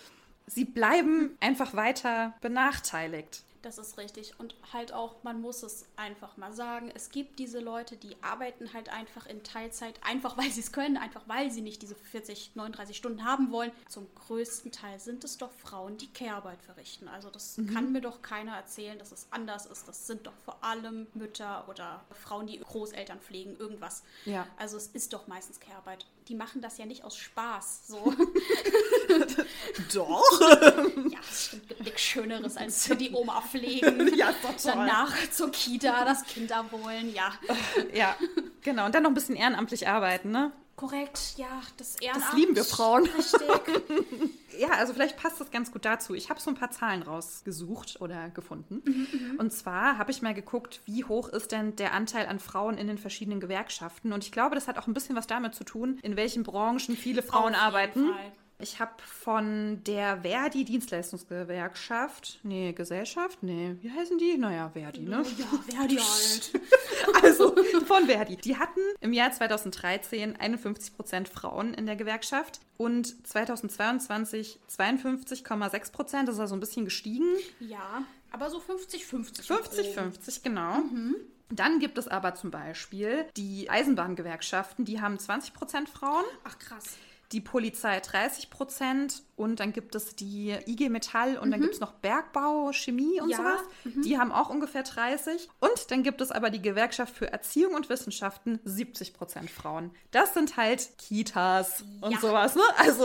[0.46, 3.42] Sie bleiben einfach weiter benachteiligt.
[3.62, 4.38] Das ist richtig.
[4.38, 8.73] Und halt auch, man muss es einfach mal sagen, es gibt diese Leute, die arbeiten
[8.73, 12.57] halt einfach in Teilzeit, einfach weil sie es können, einfach weil sie nicht diese 40,
[12.57, 13.70] 39 Stunden haben wollen.
[13.88, 17.07] Zum größten Teil sind es doch Frauen, die Care-Arbeit verrichten.
[17.07, 19.87] Also das kann mir doch keiner erzählen, dass es anders ist.
[19.87, 24.03] Das sind doch vor allem Mütter oder Frauen, die Großeltern pflegen, irgendwas.
[24.25, 24.46] Ja.
[24.57, 26.07] Also es ist doch meistens Care-Arbeit.
[26.29, 27.87] Die machen das ja nicht aus Spaß.
[27.87, 28.12] So.
[29.94, 30.40] Doch.
[30.40, 34.11] ja, es stimmt, gibt nichts Schöneres als für die Oma pflegen.
[34.22, 34.55] Ja, toll.
[34.64, 37.33] Danach zur Kita das Kind abholen, ja.
[37.92, 38.14] ja,
[38.61, 38.87] genau.
[38.87, 40.53] Und dann noch ein bisschen ehrenamtlich arbeiten, ne?
[40.77, 42.25] Korrekt, ja, das Ehrenamt.
[42.25, 43.05] Das lieben wir Frauen.
[43.07, 43.40] Richtig.
[44.59, 46.14] Ja, also vielleicht passt das ganz gut dazu.
[46.14, 49.37] Ich habe so ein paar Zahlen rausgesucht oder gefunden.
[49.38, 52.87] Und zwar habe ich mal geguckt, wie hoch ist denn der Anteil an Frauen in
[52.87, 54.12] den verschiedenen Gewerkschaften.
[54.12, 56.96] Und ich glaube, das hat auch ein bisschen was damit zu tun, in welchen Branchen
[56.96, 58.12] viele Frauen arbeiten.
[58.12, 58.33] Fall.
[58.62, 64.38] Ich habe von der Verdi Dienstleistungsgewerkschaft, nee, Gesellschaft, nee, wie heißen die?
[64.38, 65.25] Naja, Verdi, ne?
[65.37, 66.53] Ja, wer die halt.
[67.22, 67.55] Also
[67.87, 68.37] von Verdi.
[68.37, 76.29] Die hatten im Jahr 2013 51 Prozent Frauen in der Gewerkschaft und 2022 52,6 Prozent.
[76.29, 77.27] Das ist also ein bisschen gestiegen.
[77.59, 79.46] Ja, aber so 50-50.
[79.46, 80.79] 50-50, genau.
[81.51, 86.25] Dann gibt es aber zum Beispiel die Eisenbahngewerkschaften, die haben 20 Prozent Frauen.
[86.44, 86.96] Ach krass.
[87.33, 91.81] Die Polizei 30 Prozent und dann gibt es die IG Metall und dann gibt es
[91.81, 93.61] noch Bergbau, Chemie und Ja, sowas.
[94.05, 95.48] Die haben auch ungefähr 30.
[95.61, 99.90] Und dann gibt es aber die Gewerkschaft für Erziehung und Wissenschaften, 70 Prozent Frauen.
[100.11, 102.20] Das sind halt Kitas und Ja.
[102.20, 102.62] sowas, ne?
[102.78, 103.05] Also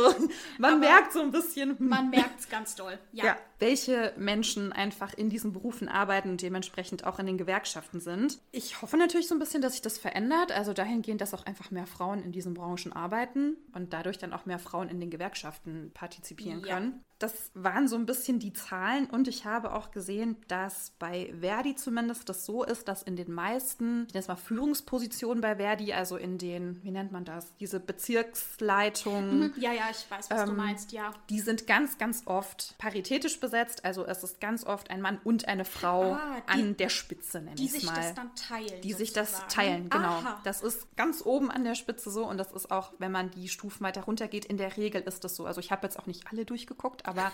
[0.57, 2.97] man Aber merkt so ein bisschen, hm, Man merkt es ganz doll.
[3.11, 3.25] Ja.
[3.25, 8.39] ja, welche Menschen einfach in diesen Berufen arbeiten und dementsprechend auch in den Gewerkschaften sind.
[8.51, 10.51] Ich hoffe natürlich so ein bisschen, dass sich das verändert.
[10.51, 14.45] Also dahingehend, dass auch einfach mehr Frauen in diesen Branchen arbeiten und dadurch dann auch
[14.45, 16.26] mehr Frauen in den Gewerkschaften partizipieren
[16.65, 16.79] Ja.
[16.79, 17.06] können.
[17.19, 21.75] Das waren so ein bisschen die Zahlen und ich habe auch gesehen, dass bei Verdi
[21.75, 25.93] zumindest das so ist, dass in den meisten, ich nenne es mal Führungspositionen bei Verdi,
[25.93, 30.51] also in den, wie nennt man das, diese Bezirksleitungen, Ja, ja, ich weiß, was du
[30.51, 31.13] Ähm, meinst, ja.
[31.29, 33.85] die sind ganz, ganz oft paritätisch besetzt.
[33.85, 37.41] Also es ist ganz oft ein Mann und eine Frau Ah, die- an der Spitze,
[37.41, 37.95] nenne Die ich sich mal.
[37.95, 38.81] das dann teilen.
[38.81, 39.49] die sich das sozusagen.
[39.53, 40.07] teilen, genau.
[40.07, 40.39] Aha.
[40.43, 43.49] Das ist ganz oben an der Spitze so und das ist auch, wenn man die
[43.49, 45.45] Stufen weiter runter geht, in der Regel ist das so.
[45.45, 47.31] Also ich habe jetzt auch nicht alle durchgeguckt, aber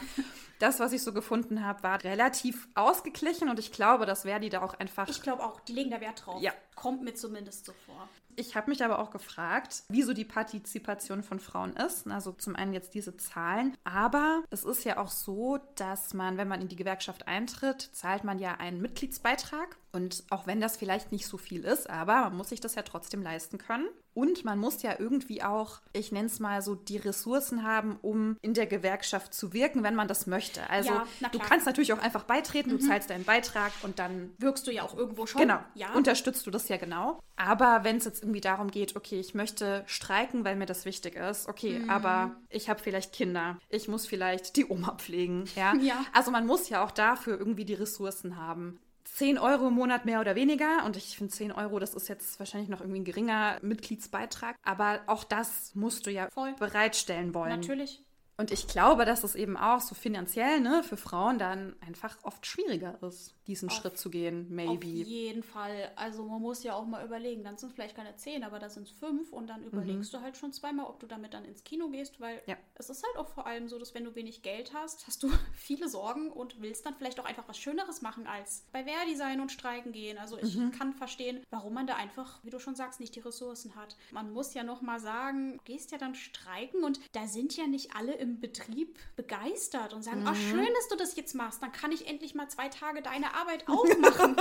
[0.60, 4.62] das, was ich so gefunden habe, war relativ ausgeglichen und ich glaube, dass Verdi da
[4.62, 6.42] auch einfach Ich glaube auch, die legen da Wert drauf.
[6.42, 6.54] Ja.
[6.76, 8.08] Kommt mir zumindest so vor.
[8.36, 12.08] Ich habe mich aber auch gefragt, wieso die Partizipation von Frauen ist.
[12.08, 16.48] Also zum einen jetzt diese Zahlen, aber es ist ja auch so, dass man, wenn
[16.48, 19.78] man in die Gewerkschaft eintritt, zahlt man ja einen Mitgliedsbeitrag.
[19.92, 22.82] Und auch wenn das vielleicht nicht so viel ist, aber man muss sich das ja
[22.82, 23.88] trotzdem leisten können.
[24.14, 28.38] Und man muss ja irgendwie auch, ich nenne es mal so, die Ressourcen haben, um
[28.42, 30.68] in der Gewerkschaft zu wirken, wenn man das möchte.
[30.70, 34.66] Also Ja, du kannst natürlich auch einfach beitreten, du zahlst deinen Beitrag und dann Wirkst
[34.68, 35.42] du ja auch irgendwo schon.
[35.42, 35.94] Genau, Ja.
[35.94, 37.20] unterstützt du das das ja genau.
[37.36, 41.16] Aber wenn es jetzt irgendwie darum geht, okay, ich möchte streiken, weil mir das wichtig
[41.16, 41.90] ist, okay, mhm.
[41.90, 45.74] aber ich habe vielleicht Kinder, ich muss vielleicht die Oma pflegen, ja?
[45.82, 46.06] ja.
[46.14, 48.80] Also man muss ja auch dafür irgendwie die Ressourcen haben.
[49.14, 50.84] 10 Euro im Monat mehr oder weniger.
[50.86, 54.56] Und ich finde 10 Euro, das ist jetzt wahrscheinlich noch irgendwie ein geringer Mitgliedsbeitrag.
[54.64, 56.54] Aber auch das musst du ja Voll.
[56.58, 57.50] bereitstellen wollen.
[57.50, 58.02] Natürlich.
[58.44, 62.46] Und ich glaube, dass es eben auch so finanziell ne, für Frauen dann einfach oft
[62.46, 64.74] schwieriger ist, diesen auf, Schritt zu gehen, maybe.
[64.74, 65.90] Auf jeden Fall.
[65.96, 68.70] Also man muss ja auch mal überlegen, dann sind es vielleicht keine zehn, aber da
[68.70, 70.18] sind es fünf und dann überlegst mhm.
[70.18, 72.58] du halt schon zweimal, ob du damit dann ins Kino gehst, weil ja.
[72.76, 75.32] es ist halt auch vor allem so, dass wenn du wenig Geld hast, hast du
[75.54, 79.54] viele Sorgen und willst dann vielleicht auch einfach was Schöneres machen als bei Wehrdesign und
[79.54, 80.18] Streiken gehen.
[80.18, 80.74] Also ich mhm.
[80.74, 83.96] kann verstehen, warum man da einfach, wie du schon sagst, nicht die Ressourcen hat.
[84.12, 87.68] Man muss ja noch mal sagen, du gehst ja dann streiken und da sind ja
[87.68, 90.30] nicht alle im Betrieb begeistert und sagen, mhm.
[90.30, 91.62] oh, schön, dass du das jetzt machst.
[91.62, 94.36] Dann kann ich endlich mal zwei Tage deine Arbeit aufmachen.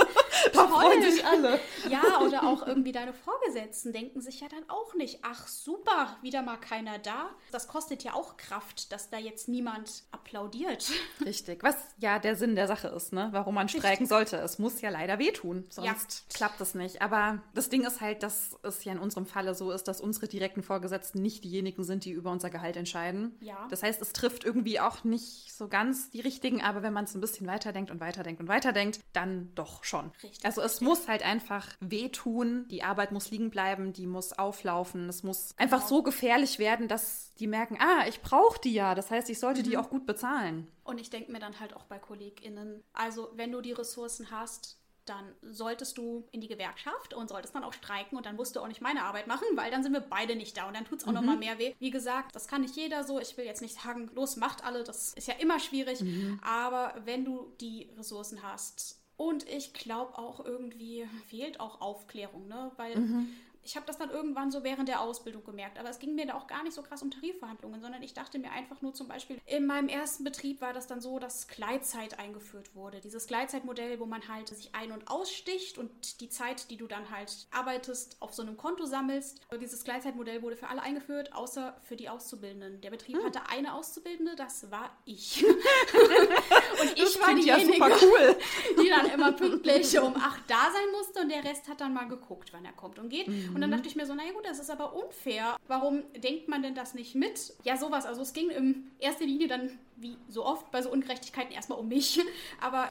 [0.53, 1.59] da freuen sich alle.
[1.89, 6.41] Ja, oder auch irgendwie deine Vorgesetzten denken sich ja dann auch nicht, ach super, wieder
[6.41, 7.29] mal keiner da.
[7.51, 10.91] Das kostet ja auch Kraft, dass da jetzt niemand applaudiert.
[11.25, 13.29] Richtig, was ja der Sinn der Sache ist, ne?
[13.31, 14.09] warum man streiken Richtig.
[14.09, 14.37] sollte.
[14.37, 16.35] Es muss ja leider wehtun, sonst ja.
[16.35, 17.01] klappt es nicht.
[17.01, 20.27] Aber das Ding ist halt, dass es ja in unserem Falle so ist, dass unsere
[20.27, 23.35] direkten Vorgesetzten nicht diejenigen sind, die über unser Gehalt entscheiden.
[23.41, 23.67] Ja.
[23.73, 27.15] Das heißt, es trifft irgendwie auch nicht so ganz die richtigen, aber wenn man es
[27.15, 30.11] ein bisschen weiterdenkt und weiterdenkt und weiterdenkt, dann doch schon.
[30.21, 30.45] Richtig.
[30.45, 35.23] Also es muss halt einfach wehtun, die Arbeit muss liegen bleiben, die muss auflaufen, es
[35.23, 35.89] muss einfach genau.
[35.89, 39.61] so gefährlich werden, dass die merken, ah, ich brauche die ja, das heißt, ich sollte
[39.61, 39.65] mhm.
[39.65, 40.67] die auch gut bezahlen.
[40.83, 44.77] Und ich denke mir dann halt auch bei KollegInnen, also wenn du die Ressourcen hast,
[45.05, 48.59] dann solltest du in die Gewerkschaft und solltest dann auch streiken und dann musst du
[48.59, 50.99] auch nicht meine Arbeit machen, weil dann sind wir beide nicht da und dann tut
[50.99, 51.15] es auch mhm.
[51.15, 51.73] nochmal mehr weh.
[51.79, 53.19] Wie gesagt, das kann nicht jeder so.
[53.19, 56.01] Ich will jetzt nicht sagen, los, macht alle, das ist ja immer schwierig.
[56.01, 56.39] Mhm.
[56.41, 62.71] Aber wenn du die Ressourcen hast und ich glaube auch irgendwie fehlt auch Aufklärung, ne?
[62.77, 65.79] Weil mhm ich habe das dann irgendwann so während der Ausbildung gemerkt.
[65.79, 68.39] Aber es ging mir da auch gar nicht so krass um Tarifverhandlungen, sondern ich dachte
[68.39, 72.19] mir einfach nur zum Beispiel, in meinem ersten Betrieb war das dann so, dass Gleitzeit
[72.19, 72.99] eingeführt wurde.
[72.99, 77.09] Dieses Gleitzeitmodell, wo man halt sich ein- und aussticht und die Zeit, die du dann
[77.09, 79.41] halt arbeitest, auf so einem Konto sammelst.
[79.61, 82.81] Dieses Gleitzeitmodell wurde für alle eingeführt, außer für die Auszubildenden.
[82.81, 83.25] Der Betrieb hm.
[83.25, 85.43] hatte eine Auszubildende, das war ich.
[86.81, 88.35] und ich war diejenige, ja cool.
[88.83, 92.07] die dann immer pünktlich um acht da sein musste und der Rest hat dann mal
[92.07, 93.27] geguckt, wann er kommt und geht.
[93.27, 93.52] Mhm.
[93.53, 93.75] Und dann mhm.
[93.75, 95.57] dachte ich mir so, naja gut, das ist aber unfair.
[95.67, 97.53] Warum denkt man denn das nicht mit?
[97.63, 98.05] Ja, sowas.
[98.05, 101.87] Also es ging in erster Linie dann, wie so oft bei so Ungerechtigkeiten, erstmal um
[101.87, 102.19] mich.
[102.61, 102.89] Aber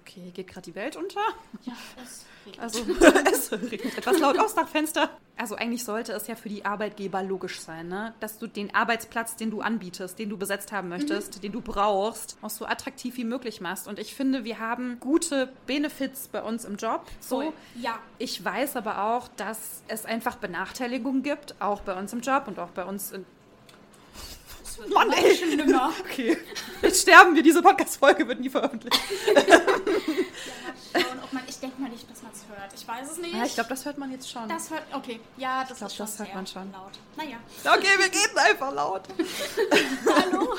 [0.00, 1.20] Okay, geht gerade die Welt unter?
[1.62, 2.62] Ja, es regnet.
[2.62, 2.80] Also,
[3.32, 5.10] es regnet etwas laut aus nach Fenster.
[5.36, 8.14] Also eigentlich sollte es ja für die Arbeitgeber logisch sein, ne?
[8.20, 11.40] dass du den Arbeitsplatz, den du anbietest, den du besetzt haben möchtest, mhm.
[11.40, 13.88] den du brauchst, auch so attraktiv wie möglich machst.
[13.88, 17.06] Und ich finde, wir haben gute Benefits bei uns im Job.
[17.20, 17.52] So, Voll.
[17.80, 17.98] ja.
[18.18, 22.58] Ich weiß aber auch, dass es einfach Benachteiligungen gibt, auch bei uns im Job und
[22.58, 23.24] auch bei uns in
[24.72, 25.36] das wird Mann, ey.
[25.36, 25.92] schlimmer.
[26.00, 26.38] Okay.
[26.80, 27.42] Jetzt sterben wir.
[27.42, 28.98] Diese Podcast-Folge wird nie veröffentlicht.
[30.94, 32.72] ja, man, ich denke mal nicht, dass man es hört.
[32.74, 33.34] Ich weiß es nicht.
[33.34, 34.48] Ja, ich glaube, das hört man jetzt schon.
[34.48, 35.20] Das hört, okay.
[35.36, 36.72] Ja, das ich glaub, ist schon das hört man schon.
[36.72, 36.92] laut.
[37.16, 37.36] Naja.
[37.64, 39.02] Okay, wir gehen einfach laut.
[40.06, 40.56] Hallo.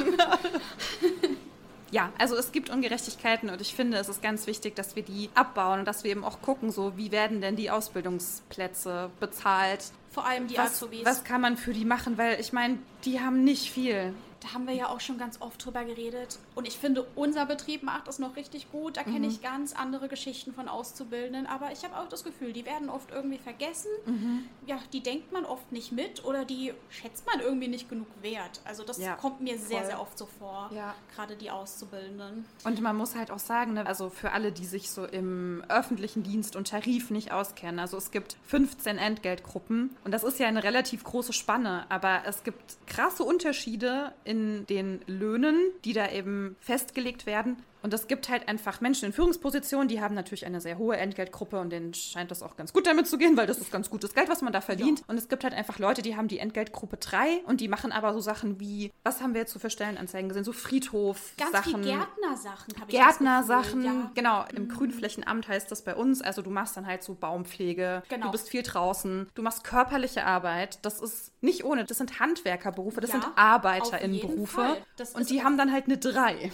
[1.94, 5.30] Ja, also es gibt Ungerechtigkeiten und ich finde, es ist ganz wichtig, dass wir die
[5.36, 9.86] abbauen und dass wir eben auch gucken, so wie werden denn die Ausbildungsplätze bezahlt.
[10.10, 11.06] Vor allem die was, Azubis.
[11.06, 12.18] Was kann man für die machen?
[12.18, 14.14] Weil ich meine, die haben nicht viel.
[14.42, 16.40] Da haben wir ja auch schon ganz oft drüber geredet.
[16.56, 18.98] Und ich finde, unser Betrieb macht es noch richtig gut.
[18.98, 19.14] Da mhm.
[19.14, 21.48] kenne ich ganz andere Geschichten von Auszubildenden.
[21.48, 23.90] Aber ich habe auch das Gefühl, die werden oft irgendwie vergessen.
[24.06, 24.46] Mhm.
[24.66, 28.62] Ja, die denkt man oft nicht mit oder die schätzt man irgendwie nicht genug wert.
[28.66, 29.88] Also das ja, kommt mir sehr, voll.
[29.88, 30.70] sehr oft so vor.
[30.74, 30.96] Ja.
[31.16, 32.46] Gerade die Auszubildenden.
[32.64, 36.24] Und man muss halt auch sagen, ne, also für alle, die sich so im öffentlichen
[36.24, 37.80] Dienst und Tarif nicht auskennen.
[37.80, 39.96] Also es gibt 15 Entgeltgruppen.
[40.04, 41.86] Und das ist ja eine relativ große Spanne.
[41.90, 47.58] Aber es gibt krasse Unterschiede in den Löhnen, die da eben festgelegt werden.
[47.84, 51.60] Und es gibt halt einfach Menschen in Führungspositionen, die haben natürlich eine sehr hohe Entgeltgruppe
[51.60, 54.14] und denen scheint das auch ganz gut damit zu gehen, weil das ist ganz gutes
[54.14, 55.00] Geld, was man da verdient.
[55.00, 55.06] Ja.
[55.10, 58.14] Und es gibt halt einfach Leute, die haben die Entgeltgruppe 3 und die machen aber
[58.14, 60.46] so Sachen wie, was haben wir jetzt so für Stellenanzeigen gesehen?
[60.46, 61.52] So Friedhof-Sachen.
[61.52, 64.12] Ganz viel Gärtnersachen habe ich Gärtnersachen, ja.
[64.16, 64.46] genau.
[64.56, 64.70] Im mhm.
[64.70, 66.22] Grünflächenamt heißt das bei uns.
[66.22, 68.28] Also du machst dann halt so Baumpflege, genau.
[68.28, 70.80] du bist viel draußen, du machst körperliche Arbeit.
[70.84, 74.78] Das ist nicht ohne, das sind Handwerkerberufe, das ja, sind ArbeiterInnenberufe.
[75.16, 76.50] Und die haben dann halt eine 3.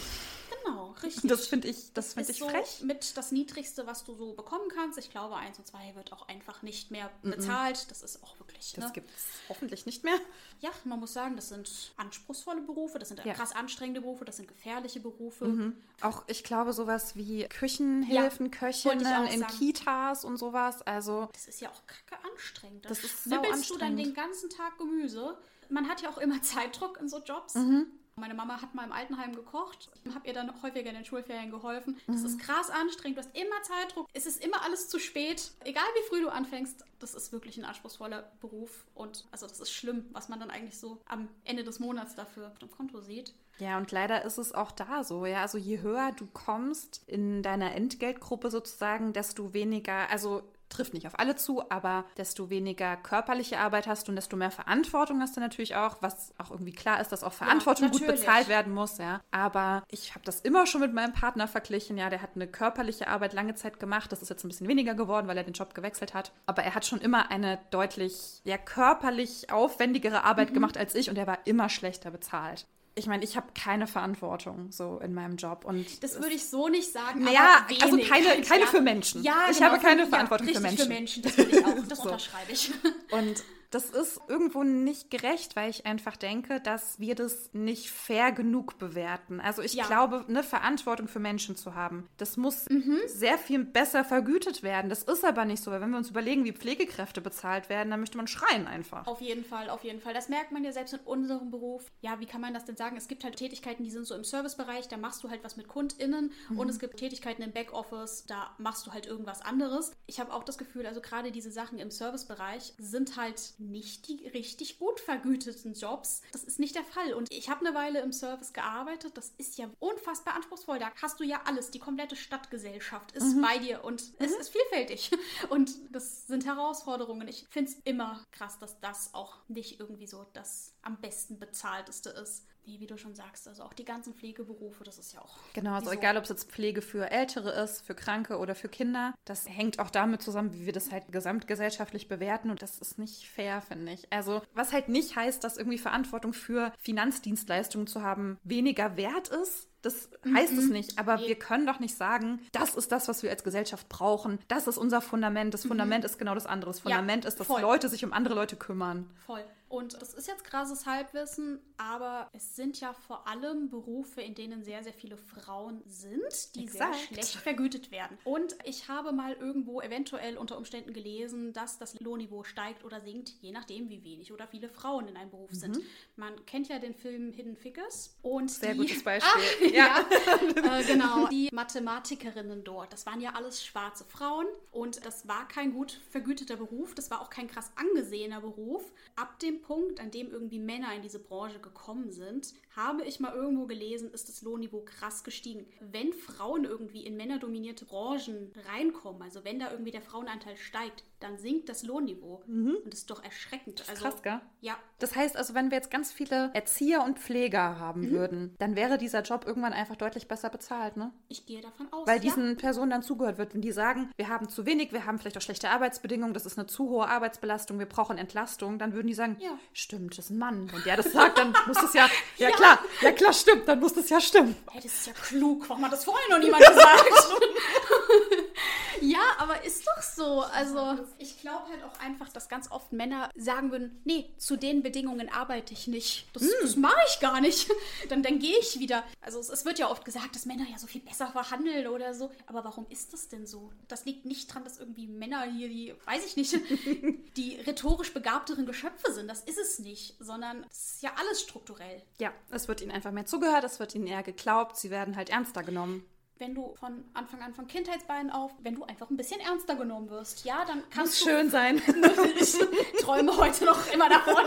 [0.70, 1.30] Genau, richtig.
[1.30, 2.82] Das finde ich, das finde ist ich so frech.
[2.84, 4.98] mit das Niedrigste, was du so bekommen kannst.
[4.98, 7.90] Ich glaube, 1 und 2 wird auch einfach nicht mehr bezahlt.
[7.92, 8.74] Das ist auch wirklich.
[8.74, 8.92] Das ne?
[8.94, 10.18] gibt es hoffentlich nicht mehr.
[10.60, 13.34] Ja, man muss sagen, das sind anspruchsvolle Berufe, das sind Ja.
[13.34, 15.74] krass anstrengende Berufe, das sind gefährliche Berufe.
[16.02, 19.58] Auch ich glaube sowas wie Küchenhilfen, ich Köchinnen in sagen.
[19.58, 20.82] Kitas und sowas.
[20.84, 22.86] Also Das ist ja auch kacke anstrengend.
[22.86, 24.00] Da Das ist sau schnippelst du dann anstrengend.
[24.00, 25.38] den ganzen Tag Gemüse.
[25.70, 27.56] Man hat ja auch immer Zeitdruck in so Jobs.
[27.56, 27.88] Mhm.
[28.20, 31.98] Meine Mama hat mal im Altenheim gekocht, habe ihr dann häufiger in den Schulferien geholfen.
[32.08, 32.14] Mhm.
[32.14, 34.08] Das ist krass anstrengend, du hast immer Zeitdruck.
[34.14, 35.52] Es ist immer alles zu spät.
[35.64, 38.86] Egal wie früh du anfängst, das ist wirklich ein anspruchsvoller Beruf.
[38.94, 42.48] Und also das ist schlimm, was man dann eigentlich so am Ende des Monats dafür
[42.48, 43.34] auf dem Konto sieht.
[43.60, 45.42] Ja, und leider ist es auch da so, ja.
[45.42, 51.20] Also je höher du kommst in deiner Entgeltgruppe sozusagen, desto weniger, also trifft nicht auf
[51.20, 55.42] alle zu, aber desto weniger körperliche Arbeit hast du und desto mehr Verantwortung hast du
[55.42, 58.22] natürlich auch, was auch irgendwie klar ist, dass auch Verantwortung gut natürlich.
[58.22, 59.22] bezahlt werden muss, ja.
[59.32, 63.08] Aber ich habe das immer schon mit meinem Partner verglichen, ja, der hat eine körperliche
[63.08, 65.74] Arbeit lange Zeit gemacht, das ist jetzt ein bisschen weniger geworden, weil er den Job
[65.74, 70.96] gewechselt hat, aber er hat schon immer eine deutlich, ja, körperlich aufwendigere Arbeit gemacht als
[70.96, 72.68] ich und er war immer schlechter bezahlt.
[73.00, 76.68] Ich meine, ich habe keine Verantwortung so in meinem Job und Das würde ich so
[76.68, 77.24] nicht sagen.
[77.24, 78.68] Naja, also keine- keine ja.
[78.68, 79.24] für Menschen.
[79.24, 80.84] Ja, Ich genau, habe keine Verantwortung ja, für Menschen.
[80.84, 81.24] für Menschen.
[81.24, 81.76] Das würde ich auch.
[81.88, 82.04] Das So.
[82.04, 82.72] unterschreibe ich.
[83.12, 88.32] Und das ist irgendwo nicht gerecht, weil ich einfach denke, dass wir das nicht fair
[88.32, 89.40] genug bewerten.
[89.40, 89.86] Also ich Ja.
[89.86, 92.98] glaube, eine Verantwortung für Menschen zu haben, das muss Mhm.
[93.08, 94.90] sehr viel besser vergütet werden.
[94.90, 98.00] Das ist aber nicht so, weil wenn wir uns überlegen, wie Pflegekräfte bezahlt werden, dann
[98.00, 99.06] möchte man schreien einfach.
[99.08, 100.14] Auf jeden Fall, auf jeden Fall.
[100.14, 101.86] Das merkt man ja selbst in unserem Beruf.
[102.02, 102.98] Ja, wie kann man das denn sagen?
[102.98, 105.68] Es gibt halt Tätigkeiten, die sind so im Servicebereich, da machst du halt was mit
[105.68, 109.92] KundInnen und es gibt Tätigkeiten im Backoffice, da machst du halt irgendwas anderes.
[110.08, 114.28] Ich habe auch das Gefühl, also gerade diese Sachen im Servicebereich sind halt nicht die
[114.28, 116.22] richtig gut vergüteten Jobs.
[116.32, 117.13] Das ist nicht der Fall.
[117.13, 119.17] Und ich habe eine Weile im Service gearbeitet.
[119.17, 120.80] Das ist ja unfassbar anspruchsvoll.
[120.80, 121.72] Da hast du ja alles.
[121.72, 125.12] Die komplette Stadtgesellschaft ist bei dir und es ist vielfältig.
[125.50, 127.28] Und das sind Herausforderungen.
[127.28, 132.10] Ich finde es immer krass, dass das auch nicht irgendwie so das am besten bezahlteste
[132.12, 132.45] ist.
[132.70, 135.36] Nee, wie du schon sagst, also auch die ganzen Pflegeberufe, das ist ja auch.
[135.54, 139.16] Genau, also egal, ob es jetzt Pflege für Ältere ist, für Kranke oder für Kinder,
[139.26, 143.28] das hängt auch damit zusammen, wie wir das halt gesamtgesellschaftlich bewerten und das ist nicht
[143.28, 144.14] fair, finde ich.
[144.14, 149.68] Also, was halt nicht heißt, dass irgendwie Verantwortung für Finanzdienstleistungen zu haben weniger wert ist.
[149.82, 153.30] Das heißt es nicht, aber wir können doch nicht sagen, das ist das, was wir
[153.32, 154.38] als Gesellschaft brauchen.
[154.50, 155.54] Das ist unser Fundament.
[155.54, 156.70] Das Fundament ist genau das andere.
[156.70, 157.62] Das Fundament ist, dass voll.
[157.62, 159.10] Leute sich um andere Leute kümmern.
[159.26, 159.44] Voll.
[159.70, 164.64] Und das ist jetzt krasses Halbwissen, aber es sind ja vor allem Berufe, in denen
[164.64, 166.96] sehr, sehr viele Frauen sind, die Exakt.
[166.96, 168.18] sehr schlecht vergütet werden.
[168.24, 173.34] Und ich habe mal irgendwo eventuell unter Umständen gelesen, dass das Lohnniveau steigt oder sinkt,
[173.42, 175.80] je nachdem, wie wenig oder viele Frauen in einem Beruf sind.
[176.16, 178.48] Man kennt ja den Film Hidden Figures und Mhm.
[178.50, 179.30] Sehr die, gutes Beispiel.
[179.70, 181.28] Ah, ja, äh, genau.
[181.28, 186.56] Die Mathematikerinnen dort, das waren ja alles schwarze Frauen und das war kein gut vergüteter
[186.58, 188.92] Beruf, das war auch kein krass angesehener Beruf.
[189.16, 193.34] Ab dem Punkt, an dem irgendwie Männer in diese Branche gekommen sind, habe ich mal
[193.34, 195.67] irgendwo gelesen, ist das Lohnniveau krass gestiegen.
[195.80, 201.38] Wenn Frauen irgendwie in männerdominierte Branchen reinkommen, also wenn da irgendwie der Frauenanteil steigt, dann
[201.38, 202.44] sinkt das Lohnniveau.
[202.48, 203.84] Und das ist doch erschreckend.
[203.90, 204.40] also, krass, gell?
[204.62, 208.12] Ja, Das heißt also, wenn wir jetzt ganz viele Erzieher und Pfleger haben Mhm.
[208.12, 211.12] würden, dann wäre dieser Job irgendwann einfach deutlich besser bezahlt, ne?
[211.28, 212.08] ich gehe davon aus.
[212.08, 212.22] Weil ja.
[212.22, 215.38] diesen Personen dann zugehört wird, wenn die sagen, wir haben zu wenig, wir haben vielleicht
[215.38, 219.14] auch schlechte Arbeitsbedingungen, das ist eine zu hohe Arbeitsbelastung, wir brauchen Entlastung, dann würden die
[219.14, 219.58] sagen, Ja.
[219.74, 220.72] stimmt, das ist ein Mann.
[220.72, 223.94] Wenn der das sagt, dann muss das ja, ja, klar, ja klar, stimmt, dann muss
[223.94, 224.56] das ja stimmen.
[224.72, 225.70] Hey, das ist ja klug.
[225.70, 227.06] Warum hat das vorher noch niemand gesagt?
[229.02, 230.42] ja, aber ist doch so.
[230.42, 234.84] Also, ich glaube halt auch einfach, dass ganz oft Männer sagen würden, nee, zu den
[234.84, 236.28] Bedingungen arbeite ich nicht.
[236.34, 237.70] Das, das mache ich gar nicht.
[238.10, 239.04] Dann, dann gehe ich wieder.
[239.22, 242.14] Also, es, es wird ja oft gesagt, dass Männer ja so viel besser verhandeln oder
[242.14, 242.32] so.
[242.46, 243.72] Aber warum ist das denn so?
[243.88, 246.54] Das liegt nicht dran, dass irgendwie Männer hier, die, weiß ich nicht,
[247.38, 249.28] die rhetorisch begabteren Geschöpfe sind.
[249.28, 250.16] Das ist es nicht.
[250.20, 252.02] Sondern es ist ja alles strukturell.
[252.20, 255.30] Ja, es wird ihnen einfach mehr zugehört, es wird ihnen eher geglaubt, sie werden halt
[255.30, 256.06] ernster genommen.
[256.39, 260.10] Wenn du von Anfang an von Kindheitsbeinen auf, wenn du einfach ein bisschen ernster genommen
[260.10, 261.82] wirst, ja, dann kannst Muss du schön sein.
[262.39, 262.56] ich
[263.02, 264.45] träume heute noch immer davon.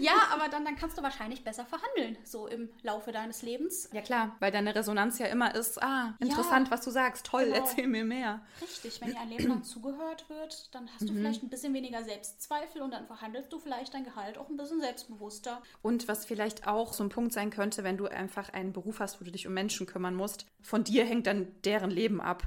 [0.00, 3.88] Ja, aber dann, dann kannst du wahrscheinlich besser verhandeln, so im Laufe deines Lebens.
[3.92, 7.56] Ja klar, weil deine Resonanz ja immer ist, ah, interessant, was du sagst, toll, Genau.
[7.56, 8.40] erzähl mir mehr.
[8.60, 12.02] Richtig, wenn dir ein Leben lang zugehört wird, dann hast du vielleicht ein bisschen weniger
[12.02, 15.62] Selbstzweifel und dann verhandelst du vielleicht dein Gehalt auch ein bisschen selbstbewusster.
[15.82, 19.20] Und was vielleicht auch so ein Punkt sein könnte, wenn du einfach einen Beruf hast,
[19.20, 22.42] wo du dich um Menschen kümmern musst, von dir hängt dann deren Leben ab.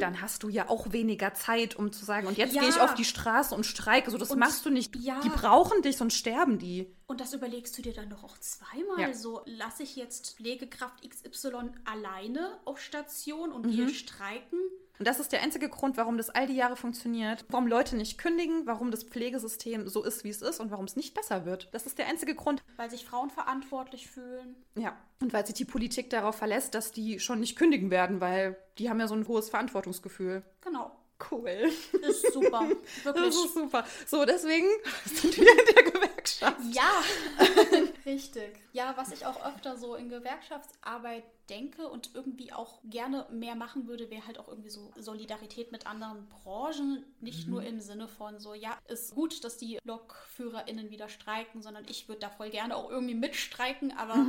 [0.00, 2.62] Dann hast du ja auch weniger Zeit, um zu sagen, und jetzt Ja.
[2.62, 4.10] gehe ich auf die Straße und streike.
[4.10, 4.96] So, das Und- machst du nicht.
[4.96, 5.20] ja.
[5.20, 6.86] Die brauchen dich, sonst sterben die.
[7.06, 9.00] Und das überlegst du dir dann doch auch zweimal.
[9.00, 9.14] Ja.
[9.14, 13.72] So, lasse ich jetzt Pflegekraft XY alleine auf Station und Mhm.
[13.72, 14.58] wir streiken?
[14.98, 18.18] Und das ist der einzige Grund, warum das all die Jahre funktioniert, warum Leute nicht
[18.18, 21.68] kündigen, warum das Pflegesystem so ist, wie es ist und warum es nicht besser wird.
[21.72, 22.62] Das ist der einzige Grund.
[22.76, 24.56] Weil sich Frauen verantwortlich fühlen.
[24.76, 24.96] Ja.
[25.20, 28.90] Und weil sich die Politik darauf verlässt, dass die schon nicht kündigen werden, weil die
[28.90, 30.42] haben ja so ein hohes Verantwortungsgefühl.
[30.60, 30.90] Genau.
[31.30, 31.70] Cool.
[32.02, 32.68] Ist super.
[33.04, 33.44] Das Wirklich.
[33.44, 33.84] ist super.
[34.06, 34.68] So, deswegen
[35.04, 36.56] sind wir in der Gewerkschaft.
[36.72, 37.02] Ja,
[38.06, 38.60] richtig.
[38.72, 43.86] Ja, was ich auch öfter so in Gewerkschaftsarbeit denke und irgendwie auch gerne mehr machen
[43.86, 47.04] würde, wäre halt auch irgendwie so Solidarität mit anderen Branchen.
[47.20, 51.84] Nicht nur im Sinne von so, ja, ist gut, dass die LokführerInnen wieder streiken, sondern
[51.88, 54.26] ich würde da voll gerne auch irgendwie mitstreiken, aber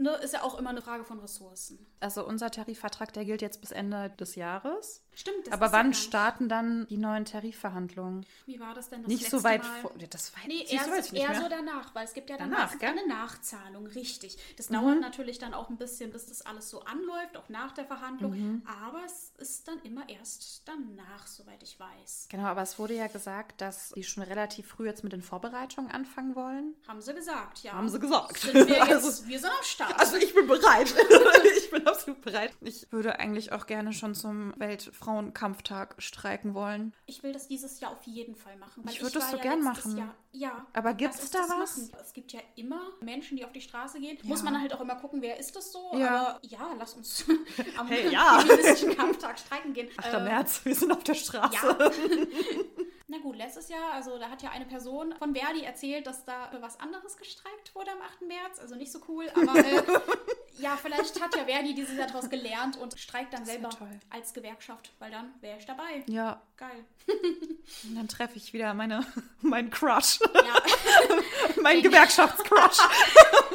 [0.00, 1.86] ne, ist ja auch immer eine Frage von Ressourcen.
[2.00, 5.02] Also unser Tarifvertrag, der gilt jetzt bis Ende des Jahres.
[5.14, 8.24] Stimmt, das Aber ist ja wann nicht- starten dann die neuen Tarifverhandlungen?
[8.46, 9.80] Wie war das denn das Nicht so weit Mal?
[9.82, 9.92] vor.
[9.98, 11.40] Ja, Das weiß, Nee, weiß ich nicht eher mehr.
[11.42, 12.92] so danach, weil es gibt ja Danach, danach?
[12.94, 12.98] Mhm.
[12.98, 14.38] eine Nachzahlung, richtig.
[14.56, 17.84] Das dauert natürlich dann auch ein bisschen, bis das alles so anläuft, auch nach der
[17.84, 18.32] Verhandlung.
[18.32, 18.62] Mhm.
[18.66, 22.28] Aber es ist dann immer erst danach, soweit ich weiß.
[22.30, 25.90] Genau, aber es wurde ja gesagt, dass sie schon relativ früh jetzt mit den Vorbereitungen
[25.90, 26.74] anfangen wollen.
[26.88, 27.72] Haben sie gesagt, ja.
[27.72, 28.38] Haben sie gesagt.
[28.38, 29.89] Sind wir, jetzt, Also- wir sind am Start.
[29.96, 30.94] Also ich bin bereit.
[31.58, 32.52] ich bin absolut bereit.
[32.60, 36.92] Ich würde eigentlich auch gerne schon zum Weltfrauenkampftag streiken wollen.
[37.06, 38.84] ich will das dieses Jahr auf jeden Fall machen.
[38.84, 39.96] Weil Ich würde das so ja gern machen.
[39.98, 40.66] Jahr, ja.
[40.72, 41.76] Aber gibt's uns da was?
[41.76, 41.92] machen.
[42.02, 44.16] Es gibt ja immer Menschen, die auf die Straße gehen.
[44.22, 44.28] Ja.
[44.28, 45.90] Muss man halt auch immer gucken, wer ist das so.
[45.94, 46.20] Ja.
[46.36, 47.24] Aber ja, lass uns
[47.76, 48.40] am Hey, ja.
[48.40, 49.88] feministischen Kampftag streiken gehen.
[49.96, 50.14] 8.
[50.14, 51.54] Äh, März, wir sind auf der Straße.
[51.54, 51.90] Ja.
[53.10, 56.48] Na gut, letztes Jahr, also da hat ja eine Person von Verdi erzählt, dass da
[56.60, 58.22] was anderes gestreikt wurde am 8.
[58.22, 58.60] März.
[58.60, 59.82] Also nicht so cool, aber äh,
[60.60, 63.90] ja, vielleicht hat ja Verdi dieses Jahr daraus gelernt und streikt dann wär selber toll.
[64.10, 66.04] als Gewerkschaft, weil dann wäre ich dabei.
[66.06, 66.84] Ja, Geil.
[67.08, 69.04] und dann treffe ich wieder meine,
[69.40, 70.62] meinen Crush, Ja,
[71.62, 72.78] meinen Gewerkschaftscrush.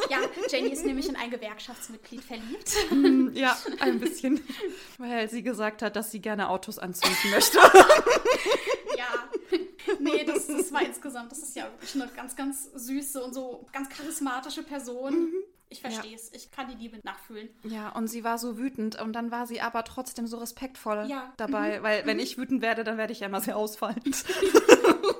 [0.09, 0.17] ja,
[0.49, 2.73] Jenny ist nämlich in ein Gewerkschaftsmitglied verliebt.
[3.37, 4.43] ja, ein bisschen,
[4.97, 7.59] weil sie gesagt hat, dass sie gerne Autos anzünden möchte.
[8.97, 9.29] Ja.
[10.05, 13.65] Nee, das, das war insgesamt, das ist ja wirklich eine ganz, ganz süße und so
[13.73, 15.33] ganz charismatische Person.
[15.67, 16.31] Ich verstehe es.
[16.31, 17.49] Ich kann die Liebe nachfühlen.
[17.63, 21.33] Ja, und sie war so wütend und dann war sie aber trotzdem so respektvoll Ja.
[21.37, 24.23] dabei, weil wenn ich wütend werde, dann werde ich ja immer sehr ausfallend.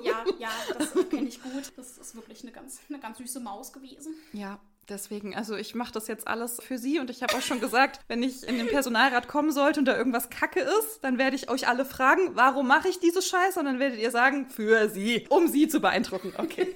[0.02, 1.72] Ja, ja, das kenne ich gut.
[1.76, 4.14] Das ist wirklich eine ganz, eine ganz süße Maus gewesen.
[4.32, 7.60] Ja, deswegen, also ich mache das jetzt alles für sie und ich habe auch schon
[7.60, 11.36] gesagt, wenn ich in den Personalrat kommen sollte und da irgendwas Kacke ist, dann werde
[11.36, 13.58] ich euch alle fragen, warum mache ich diese Scheiße?
[13.58, 16.32] Und dann werdet ihr sagen, für sie, um sie zu beeindrucken.
[16.36, 16.74] Okay.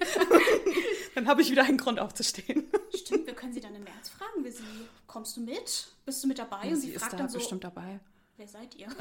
[1.14, 2.64] dann habe ich wieder einen Grund aufzustehen.
[2.94, 4.62] Stimmt, wir können sie dann im März fragen, wie sie.
[5.07, 5.88] Kommst du mit?
[6.05, 6.68] Bist du mit dabei?
[6.68, 8.01] und sie sie ist fragt da dann so, bestimmt dabei.
[8.37, 8.88] wer seid ihr?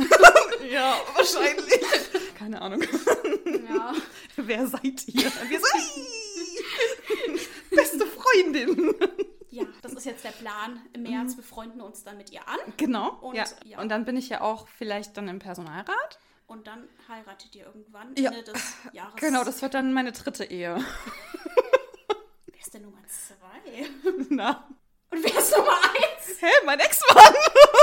[0.69, 1.79] Ja, wahrscheinlich.
[2.37, 2.81] Keine Ahnung.
[3.69, 3.93] ja.
[4.35, 5.31] Wer seid ihr?
[5.47, 5.67] Wir so,
[7.73, 8.95] beste Freundin.
[9.49, 10.81] ja, das ist jetzt der Plan.
[10.93, 13.09] Im März, wir freunden uns dann mit ihr an Genau.
[13.21, 13.45] Und- ja.
[13.65, 13.79] ja.
[13.79, 16.19] Und dann bin ich ja auch vielleicht dann im Personalrat.
[16.47, 18.31] und dann heiratet ihr irgendwann Ja.
[18.31, 18.61] Ende des
[18.93, 19.15] Jahres.
[19.17, 20.75] Genau, das wird dann meine dritte Ehe.
[22.47, 23.87] Wer ist denn Nummer zwei?
[24.29, 24.67] Na.
[25.11, 26.39] Und wer ist Nummer eins?
[26.39, 27.33] Hä, mein Ex-Mann.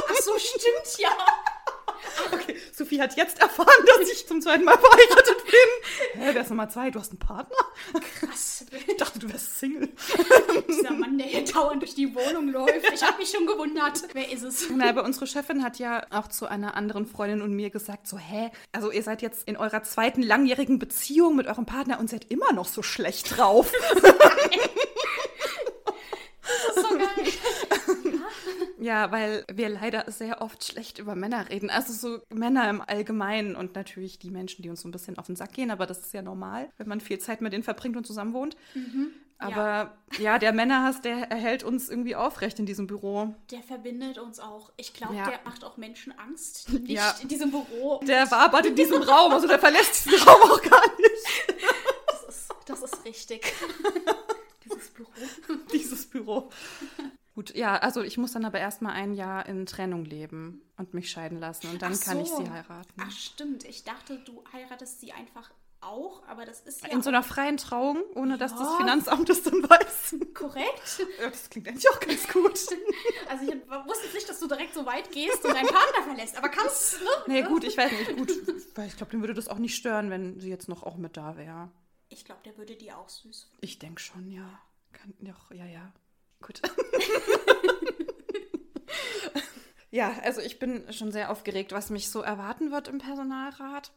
[0.09, 1.11] Ach so, stimmt ja.
[2.33, 6.23] Okay, Sophie hat jetzt erfahren, dass ich zum zweiten Mal verheiratet bin.
[6.23, 6.91] Hä, wer ist Nummer zwei?
[6.91, 7.57] Du hast einen Partner?
[8.19, 8.67] Krass.
[8.87, 9.89] Ich dachte, du wärst Single.
[10.69, 12.93] Dieser Mann, der hier dauernd durch die Wohnung läuft.
[12.93, 14.03] Ich habe mich schon gewundert.
[14.13, 14.69] Wer ist es?
[14.75, 18.19] Na, aber unsere Chefin hat ja auch zu einer anderen Freundin und mir gesagt, so,
[18.19, 22.31] hä, also ihr seid jetzt in eurer zweiten langjährigen Beziehung mit eurem Partner und seid
[22.31, 23.73] immer noch so schlecht drauf.
[26.47, 27.33] Das ist so geil.
[28.87, 31.71] Ja, weil wir leider sehr oft schlecht über Männer reden.
[31.71, 35.27] Also so Männer im Allgemeinen und natürlich die Menschen, die uns so ein bisschen auf
[35.27, 37.97] den Sack gehen, aber das ist ja normal, wenn man viel Zeit mit denen verbringt
[37.97, 38.57] und zusammen wohnt.
[39.39, 40.39] Aber ja.
[40.39, 43.35] der Männerhass, der erhält uns irgendwie aufrecht in diesem Büro.
[43.51, 44.71] Der verbindet uns auch.
[44.77, 45.29] Ich glaube, Ja.
[45.31, 46.71] der macht auch Menschen Angst.
[46.73, 47.13] Nicht Ja.
[47.21, 47.99] in diesem Büro.
[48.07, 51.61] Der wabert in diesem Raum, also der verlässt diesen Raum auch gar nicht.
[52.07, 53.53] Das ist, das ist richtig.
[54.65, 55.09] Dieses Büro.
[55.73, 56.51] Dieses Büro.
[57.37, 61.11] Gut, ja, also ich muss dann aber erstmal ein Jahr in Trennung leben und mich
[61.11, 62.39] scheiden lassen und dann Ach kann ich so.
[62.43, 62.95] sie heiraten.
[62.99, 63.63] Ach, stimmt.
[63.65, 65.51] Ich dachte, du heiratest sie einfach
[65.83, 68.77] auch, aber das ist ja In so einer freien Trauung, ohne dass das Ja.
[68.79, 70.17] Finanzamt es dann weiß.
[70.33, 71.03] korrekt.
[71.21, 72.59] Ja, das klingt eigentlich auch ganz gut.
[73.29, 73.55] Also ich
[73.87, 77.09] wusste nicht, dass du direkt so weit gehst und deinen Partner verlässt, aber kannst, ne?
[77.27, 78.31] Nee, gut, ich weiß nicht, gut.
[78.77, 81.19] Weil ich glaube, den würde das auch nicht stören, wenn sie jetzt noch auch mit
[81.19, 81.71] da wäre.
[82.09, 83.51] Ich glaube, der würde dir auch süß.
[83.61, 84.49] Ich denke schon, ja.
[84.93, 85.93] Kann, doch, ja, ja.
[86.43, 86.61] Gut.
[89.91, 93.93] Ja, also ich bin schon sehr aufgeregt, was mich so erwarten wird im Personalrat.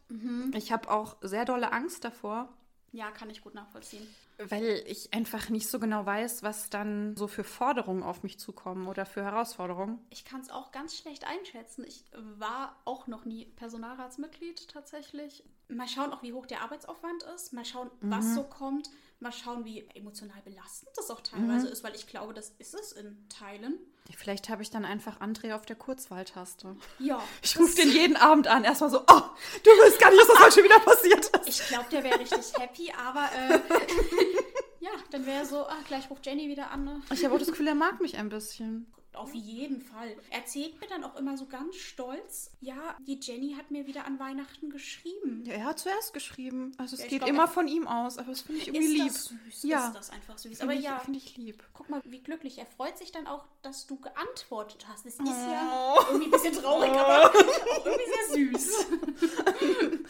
[0.54, 2.48] Ich habe auch sehr dolle Angst davor,
[2.92, 4.06] Ja, kann ich gut nachvollziehen.
[4.38, 8.86] weil ich einfach nicht so genau weiß, was dann so für Forderungen auf mich zukommen
[8.86, 9.98] oder für Herausforderungen.
[10.08, 11.84] Ich kann es auch ganz schlecht einschätzen.
[11.86, 12.04] Ich
[12.38, 15.44] war auch noch nie Personalratsmitglied tatsächlich.
[15.68, 17.52] Mal schauen auch, wie hoch der Arbeitsaufwand ist.
[17.52, 18.88] Mal schauen, was so kommt.
[19.20, 22.92] Mal schauen, wie emotional belastend das auch teilweise ist, weil ich glaube, das ist es
[22.92, 23.78] in Teilen.
[24.16, 26.74] Vielleicht habe ich dann einfach André auf der Kurzwahltaste.
[26.98, 27.22] Ja.
[27.42, 29.22] Ich rufe den jeden Abend an, erstmal so, oh,
[29.62, 31.60] du willst gar nicht, dass das heute schon wieder passiert ist.
[31.60, 33.60] Ich glaube, der wäre richtig happy, aber äh,
[34.80, 36.84] ja, dann wäre so, ah, gleich ruft Jenny wieder an.
[36.84, 37.02] Ne?
[37.12, 38.90] Ich habe auch das Gefühl, er mag mich ein bisschen.
[39.12, 40.16] Auf jeden Fall.
[40.30, 44.06] Er erzählt mir dann auch immer so ganz stolz, ja, die Jenny hat mir wieder
[44.06, 45.42] an Weihnachten geschrieben.
[45.44, 46.72] Ja, er hat zuerst geschrieben.
[46.78, 48.86] Also es Ja, geht glaub, immer er- von ihm aus, aber das finde ich irgendwie
[49.02, 49.08] lieb.
[49.12, 49.62] das süß?
[49.64, 49.88] Ja.
[49.88, 50.58] Ist das einfach süß?
[50.58, 51.62] Finde Aber ich, ja, finde ich lieb.
[51.74, 52.58] guck mal, wie glücklich.
[52.58, 55.04] Er freut sich dann auch, dass du geantwortet hast.
[55.06, 56.00] Es ist ja Oh.
[56.10, 58.86] irgendwie ein bisschen traurig, aber auch irgendwie sehr süß.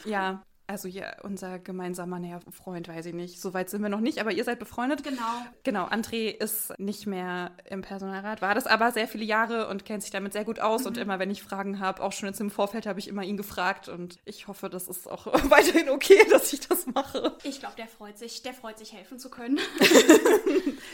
[0.05, 3.41] Ja, also ja, unser gemeinsamer näher Freund, weiß ich nicht.
[3.41, 5.03] So weit sind wir noch nicht, aber ihr seid befreundet.
[5.03, 5.21] Genau.
[5.65, 10.03] Genau, André ist nicht mehr im Personalrat, war das aber sehr viele Jahre und kennt
[10.03, 10.87] sich damit sehr gut aus.
[10.87, 13.37] Und immer, wenn ich Fragen habe, auch schon jetzt im Vorfeld, habe ich immer ihn
[13.37, 13.89] gefragt.
[13.89, 17.37] Und ich hoffe, das ist auch weiterhin okay, dass ich das mache.
[17.43, 19.59] Ich glaube, der freut sich, der freut sich, helfen zu können.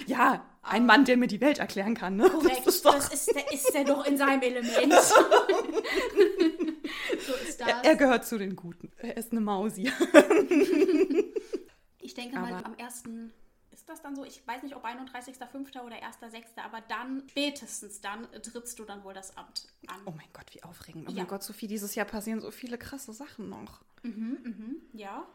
[0.06, 2.16] Ja, ein Mann, der mir die Welt erklären kann.
[2.16, 2.28] Ne?
[2.28, 2.66] Korrekt.
[2.66, 4.92] Das ist doch, Das ist, der, ist der doch in seinem Element.
[7.26, 7.68] so ist das.
[7.68, 8.90] er, er gehört zu den Guten.
[8.98, 9.90] Er ist eine Mausi.
[12.00, 13.02] Ich denke mal, Aber- am 1.
[13.72, 14.24] ist das dann so?
[14.24, 15.80] Ich weiß nicht, ob 31.05.
[15.82, 20.00] oder 1.06., aber dann, spätestens dann, trittst du dann wohl das Amt an.
[20.04, 21.08] Oh mein Gott, wie aufregend.
[21.08, 21.18] Oh Ja.
[21.18, 23.80] mein Gott, Sophie, dieses Jahr passieren so viele krasse Sachen noch.
[24.92, 25.26] Ja.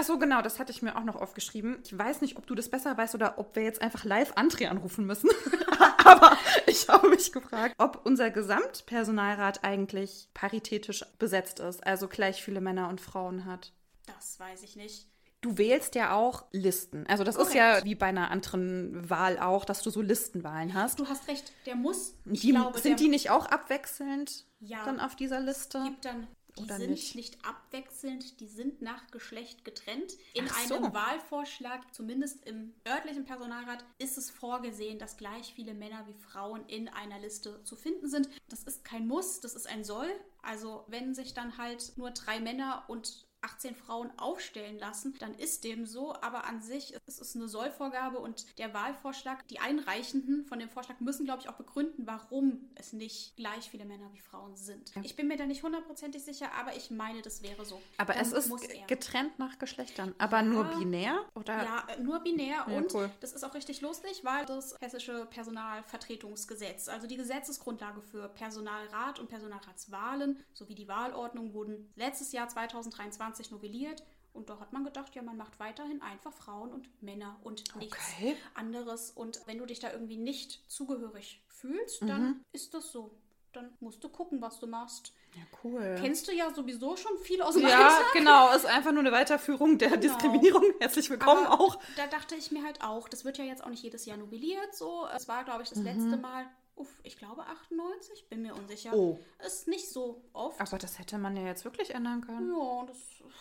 [0.00, 1.80] Ach so, genau, das hatte ich mir auch noch aufgeschrieben.
[1.84, 4.68] Ich weiß nicht, ob du das besser weißt oder ob wir jetzt einfach live André
[4.68, 5.28] anrufen müssen.
[6.04, 12.60] Aber ich habe mich gefragt, ob unser Gesamtpersonalrat eigentlich paritätisch besetzt ist, also gleich viele
[12.60, 13.72] Männer und Frauen hat.
[14.06, 15.08] Das weiß ich nicht.
[15.40, 17.04] Du wählst ja auch Listen.
[17.08, 17.56] Also das ist Korrekt.
[17.56, 21.00] ja wie bei einer anderen Wahl auch, dass du so Listenwahlen hast.
[21.00, 22.14] Du hast recht, der muss.
[22.24, 24.84] Die, glaube, sind der die nicht auch abwechselnd Ja.
[24.84, 25.82] dann auf dieser Liste?
[25.84, 26.28] gibt dann.
[26.58, 27.14] Die Oder sind nicht?
[27.14, 27.44] nicht?
[27.44, 30.14] abwechselnd, die sind nach Geschlecht getrennt.
[30.34, 30.74] In so.
[30.74, 36.66] einem Wahlvorschlag, zumindest im örtlichen Personalrat, ist es vorgesehen, dass gleich viele Männer wie Frauen
[36.66, 38.28] in einer Liste zu finden sind.
[38.48, 40.10] Das ist kein Muss, das ist ein Soll.
[40.42, 45.64] Also wenn sich dann halt nur drei Männer und 18 Frauen aufstellen lassen, dann ist
[45.64, 46.14] dem so.
[46.20, 51.00] Aber an sich ist es eine Sollvorgabe und der Wahlvorschlag, die Einreichenden von dem Vorschlag
[51.00, 54.92] müssen, glaube ich, auch begründen, warum es nicht gleich viele Männer wie Frauen sind.
[55.02, 57.80] Ich bin mir da nicht hundertprozentig sicher, aber ich meine, das wäre so.
[57.96, 58.52] Aber Dann es ist
[58.86, 60.14] getrennt nach Geschlechtern.
[60.18, 61.24] Aber nur binär?
[61.34, 61.62] Oder?
[61.62, 63.10] Ja, nur binär Ja, und cool.
[63.20, 69.28] das ist auch richtig lustig, weil das hessische Personalvertretungsgesetz, also die Gesetzesgrundlage für Personalrat und
[69.28, 75.22] Personalratswahlen sowie die Wahlordnung wurden letztes Jahr 2023 novelliert und da hat man gedacht, ja,
[75.22, 78.36] man macht weiterhin einfach Frauen und Männer und nichts Okay.
[78.54, 82.44] anderes und wenn du dich da irgendwie nicht zugehörig fühlst, dann Mhm.
[82.52, 83.10] ist das so.
[83.54, 85.12] Dann musst du gucken, was du machst.
[85.34, 85.96] Ja, cool.
[85.98, 88.12] Kennst du ja sowieso schon viel aus dem ja, Alltag.
[88.12, 88.52] genau.
[88.54, 90.64] Ist einfach nur eine Weiterführung der Diskriminierung.
[90.80, 91.78] Herzlich willkommen Aber auch.
[91.96, 94.74] Da dachte ich mir halt auch, das wird ja jetzt auch nicht jedes Jahr novelliert.
[94.76, 96.46] So, es war, glaube ich, das letzte Mal,
[96.78, 98.94] uff, ich glaube 98, bin mir unsicher.
[98.94, 99.18] Oh.
[99.46, 100.60] Ist nicht so oft.
[100.60, 102.50] Aber das hätte man ja jetzt wirklich ändern können.
[102.50, 102.96] ja, das,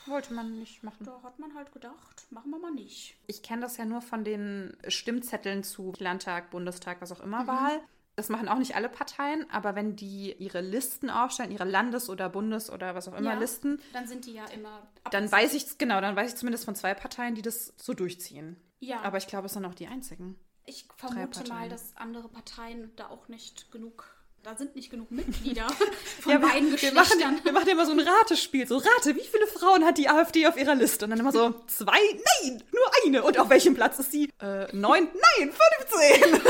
[0.07, 1.05] Wollte man nicht machen.
[1.05, 3.15] da hat man halt gedacht, machen wir mal nicht.
[3.27, 7.47] Ich kenne das ja nur von den Stimmzetteln zu Landtag, Bundestag, was auch immer Mhm.
[7.47, 7.79] Wahl.
[8.15, 12.29] Das machen auch nicht alle Parteien, aber wenn die ihre Listen aufstellen, ihre Landes- oder
[12.29, 14.88] Bundes- oder was auch immer Ja, Listen, Dann sind die ja immer.
[15.11, 18.57] dann weiß ich genau, dann weiß ich zumindest von zwei Parteien, die das so durchziehen.
[18.79, 20.35] Ja, Aber ich glaube, es sind auch die einzigen.
[20.68, 24.13] Ich vermute mal, dass andere Parteien da auch nicht genug.
[24.43, 25.68] Da sind nicht genug Mitglieder
[26.22, 28.65] von Ja, beiden wir, wir, machen, wir machen immer so ein Ratespiel.
[28.68, 31.05] So, rate, wie viele Frauen hat die AfD auf ihrer Liste?
[31.05, 31.99] Und dann immer so, zwei?
[32.43, 33.24] Nein, nur eine.
[33.24, 34.30] Und auf welchem Platz ist sie?
[34.39, 35.07] Äh, neun?
[35.39, 36.41] Nein, 15.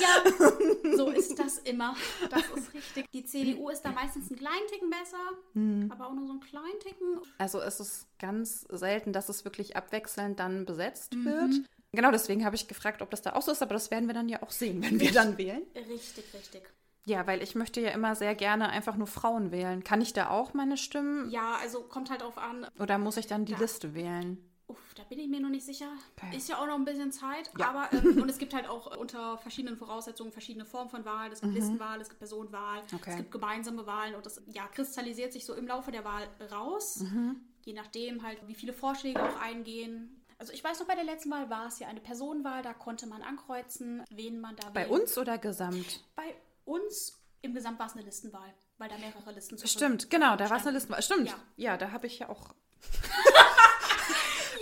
[0.00, 1.94] Ja, so ist das immer.
[2.30, 3.10] Das ist richtig.
[3.12, 5.18] Die CDU ist da meistens einen kleinen Ticken besser,
[5.54, 5.90] Hm.
[5.92, 7.20] aber auch nur so einen kleinen Ticken.
[7.38, 11.24] Also es ist ganz selten, dass es wirklich abwechselnd dann besetzt Mhm.
[11.26, 11.54] wird.
[11.92, 14.14] Genau deswegen habe ich gefragt, ob das da auch so ist, aber das werden wir
[14.14, 15.62] dann ja auch sehen, wenn wir dann wählen.
[15.74, 16.62] Richtig, richtig.
[17.06, 19.82] Ja, weil ich möchte ja immer sehr gerne einfach nur Frauen wählen.
[19.82, 22.66] Kann ich da auch meine Stimmen Ja, also kommt halt drauf an.
[22.78, 23.58] oder muss ich dann die Ja.
[23.58, 24.38] Liste wählen?
[24.68, 25.90] Uff, da bin ich mir noch nicht sicher.
[26.16, 26.36] Okay.
[26.36, 27.50] Ist ja auch noch ein bisschen Zeit.
[27.58, 27.70] Ja.
[27.70, 31.32] Aber ähm, und es gibt halt auch unter verschiedenen Voraussetzungen verschiedene Formen von Wahlen.
[31.32, 32.96] Es gibt Listenwahl, es gibt Personenwahl, Mhm.
[32.98, 33.10] Okay.
[33.10, 37.00] es gibt gemeinsame Wahlen und das ja, kristallisiert sich so im Laufe der Wahl raus.
[37.00, 37.40] Mhm.
[37.64, 40.19] Je nachdem halt, wie viele Vorschläge auch eingehen.
[40.40, 43.06] Also ich weiß noch, bei der letzten Wahl war es ja eine Personenwahl, da konnte
[43.06, 46.02] man ankreuzen, wen man da Bei wählen uns oder gesamt?
[46.16, 46.34] bei
[46.64, 50.48] uns Im Gesamt war es eine Listenwahl, weil da mehrere Listen zu Stimmt, genau, da
[50.48, 50.94] war es eine standen.
[50.96, 51.02] Liste.
[51.02, 51.72] Stimmt, Ja.
[51.72, 52.54] ja, da habe ich ja auch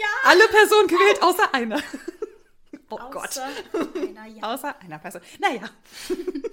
[0.00, 0.06] Ja.
[0.24, 1.80] alle Personen gewählt, außer eine.
[2.90, 3.28] Oh Gott.
[3.38, 3.48] Außer
[3.96, 4.42] einer, ja.
[4.54, 5.20] Außer einer Person.
[5.38, 5.68] Naja.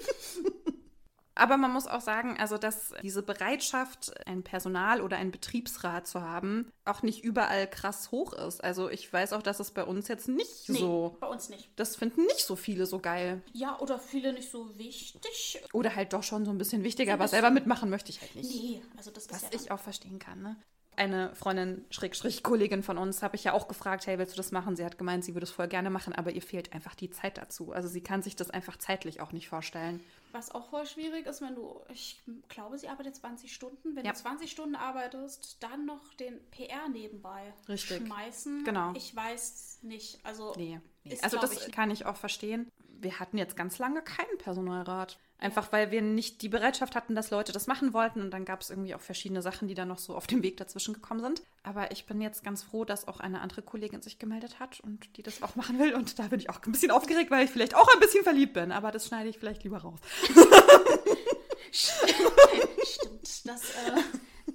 [1.38, 6.21] Aber man muss auch sagen, also dass diese Bereitschaft, ein Personal oder einen Betriebsrat zu
[6.21, 8.63] haben, auch nicht überall krass hoch ist.
[8.63, 11.17] Also ich weiß auch, dass es bei uns jetzt nicht Nee, so.
[11.19, 11.69] bei uns nicht.
[11.75, 13.41] Das finden nicht so viele so geil.
[13.51, 15.61] Ja, oder viele nicht so wichtig.
[15.73, 18.49] Oder halt doch schon so ein bisschen wichtiger, aber selber mitmachen möchte ich halt nicht.
[18.49, 20.55] Nee, also das Was ist ja ich auch verstehen kann, ne?
[20.97, 24.53] Eine Freundin, Schrägstrich, Kollegin von uns, habe ich ja auch gefragt, hey, willst du das
[24.53, 24.77] machen?
[24.77, 27.38] Sie hat gemeint, sie würde es voll gerne machen, aber ihr fehlt einfach die Zeit
[27.38, 27.73] dazu.
[27.73, 29.99] Also sie kann sich das einfach zeitlich auch nicht vorstellen.
[30.36, 33.95] Was auch voll schwierig ist, wenn du, ich glaube, sie arbeitet 20 Stunden.
[33.95, 34.11] Wenn Ja.
[34.11, 38.05] du 20 Stunden arbeitest, dann noch den PR nebenbei Richtig.
[38.05, 38.65] schmeißen.
[38.65, 38.91] Genau.
[38.95, 40.19] Ich weiß nicht.
[40.25, 40.81] Also, Nee.
[41.05, 41.17] nee.
[41.21, 42.67] Also das ich- kann ich auch verstehen.
[42.89, 45.17] Wir hatten jetzt ganz lange keinen Personalrat.
[45.38, 48.21] Einfach weil wir nicht die Bereitschaft hatten, dass Leute das machen wollten.
[48.21, 50.57] Und dann gab es irgendwie auch verschiedene Sachen, die dann noch so auf dem Weg
[50.57, 51.41] dazwischen gekommen sind.
[51.63, 55.17] Aber ich bin jetzt ganz froh, dass auch eine andere Kollegin sich gemeldet hat und
[55.17, 55.93] die das auch machen will.
[55.93, 58.53] Und da bin ich auch ein bisschen aufgeregt, weil ich vielleicht auch ein bisschen verliebt
[58.53, 58.71] bin.
[58.71, 59.99] Aber das schneide ich vielleicht lieber raus.
[61.71, 63.45] stimmt.
[63.45, 64.01] Das, äh,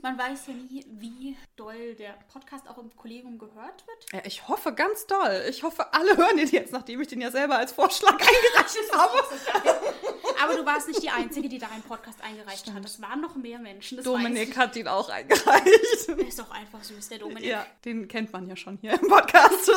[0.03, 4.13] man weiß ja nie, wie doll der Podcast auch im Kollegium gehört wird.
[4.13, 5.45] Ja, ich hoffe ganz doll.
[5.49, 9.19] Ich hoffe, alle hören ihn jetzt, nachdem ich den ja selber als Vorschlag eingereicht habe.
[10.43, 12.85] Aber du warst nicht die Einzige, die da einen Podcast eingereicht hat.
[12.85, 14.03] Es waren noch mehr Menschen.
[14.03, 15.67] Dominik hat ihn auch eingereicht.
[15.67, 16.07] ich.
[16.07, 17.45] Der ist doch einfach süß, der Dominik.
[17.45, 19.71] Ja, den kennt man ja schon hier im Podcast.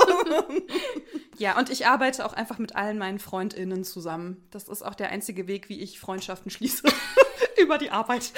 [1.37, 4.47] ja, und ich arbeite auch einfach mit allen meinen FreundInnen zusammen.
[4.51, 6.83] Das ist auch der einzige Weg, wie ich Freundschaften schließe.
[7.61, 8.31] Über die Arbeit.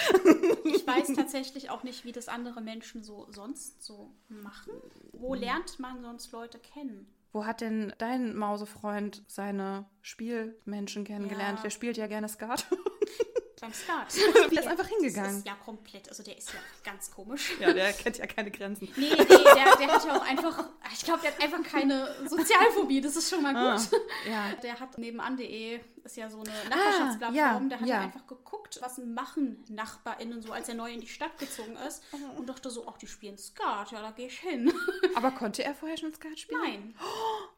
[0.63, 4.73] Ich weiß tatsächlich auch nicht, wie das andere Menschen so sonst so machen.
[5.13, 7.07] Wo lernt man sonst Leute kennen?
[7.31, 11.59] Wo hat denn dein Mausefreund seine Spielmenschen kennengelernt?
[11.59, 11.63] Ja.
[11.63, 12.65] Der spielt ja gerne Skat.
[13.61, 14.07] Beim Skat.
[14.51, 15.29] Der ist einfach hingegangen.
[15.29, 17.53] Das ist ja komplett, also der ist ja ganz komisch.
[17.59, 18.89] Ja, der kennt ja keine Grenzen.
[18.97, 22.99] Nee, nee, der, der hat ja auch einfach, ich glaube, der hat einfach keine Sozialphobie,
[23.01, 23.89] das ist schon mal Ah, gut.
[24.29, 24.51] ja.
[24.61, 27.99] Der hat nebenan.de, ist ja so eine Nachbarschaftsplattform, ja, der hat ja.
[28.01, 32.03] einfach geguckt, was machen NachbarInnen so, als er neu in die Stadt gezogen ist
[32.37, 34.71] und dachte so, ach, die spielen Skat, ja, da gehe ich hin.
[35.15, 36.61] Aber konnte er vorher schon Skat spielen?
[36.61, 36.95] Nein.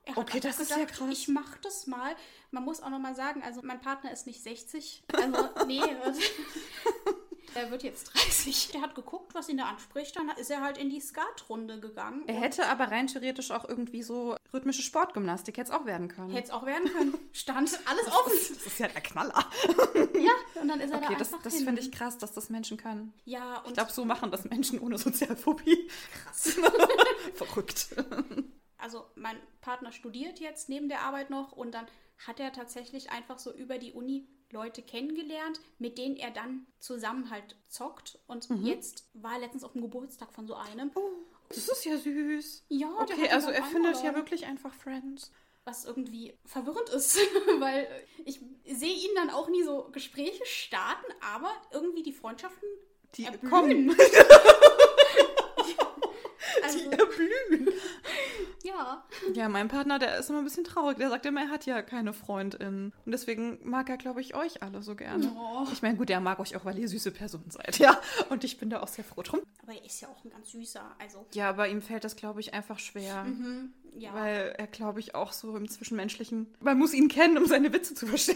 [0.07, 1.07] Er Okay, das einfach ist ja krass.
[1.11, 2.15] Ich mach das mal.
[2.51, 5.03] Man muss auch noch mal sagen, also mein Partner ist nicht 60.
[5.13, 5.81] Also, nee.
[7.55, 8.69] Der wird jetzt 30.
[8.71, 10.15] Der hat geguckt, was ihn da anspricht.
[10.15, 12.23] Dann ist er halt in die Skatrunde gegangen.
[12.27, 16.31] Er hätte aber rein theoretisch auch irgendwie so rhythmische Sportgymnastik jetzt auch werden können.
[16.31, 17.17] Hätte es auch werden können.
[17.33, 18.31] Stand alles offen.
[18.31, 19.45] Das ist ja der Knaller.
[20.17, 21.65] Ja, und dann ist er Okay, da das, einfach das hin.
[21.65, 23.13] finde ich krass, dass das Menschen können.
[23.25, 25.87] Ja, und Ich glaube, so machen das Menschen ohne Sozialphobie.
[26.23, 26.57] Krass.
[27.35, 27.87] Verrückt.
[28.77, 31.87] Also mein Partner studiert jetzt neben der Arbeit noch und dann
[32.25, 37.29] hat er tatsächlich einfach so über die Uni Leute kennengelernt, mit denen er dann zusammen
[37.29, 38.17] halt zockt.
[38.27, 38.65] Und Mhm.
[38.65, 40.89] jetzt war er letztens auf dem Geburtstag von so einem.
[41.49, 42.63] Das ist ja süß.
[42.69, 45.31] Ja, Okay, also er findet ja wirklich einfach Friends.
[45.65, 47.17] Was irgendwie verwirrend ist,
[47.59, 47.87] weil
[48.23, 52.69] ich sehe ihn dann auch nie so Gespräche starten, aber irgendwie die Freundschaften
[53.15, 53.51] Die erblühen.
[53.51, 53.97] kommen.
[56.63, 57.69] also, Die erblühen.
[58.67, 59.03] Ja.
[59.33, 60.97] Ja, mein Partner, der ist immer ein bisschen traurig.
[60.97, 62.93] Der sagt immer, er hat ja keine Freundin.
[63.05, 65.31] Und deswegen mag er, glaube ich, euch alle so gerne.
[65.37, 65.65] Oh.
[65.71, 67.99] Ich meine, gut, er mag euch auch, weil ihr süße Personen seid, ja.
[68.29, 69.41] Und ich bin da auch sehr froh drum.
[69.63, 72.39] Aber er ist ja auch ein ganz süßer, also Ja, aber ihm fällt das, glaube
[72.39, 73.23] ich, einfach schwer.
[73.23, 74.13] mhm, ja.
[74.13, 76.53] Weil er, glaube ich, auch so im Zwischenmenschlichen.
[76.59, 78.35] Man muss ihn kennen, um seine Witze zu verstehen.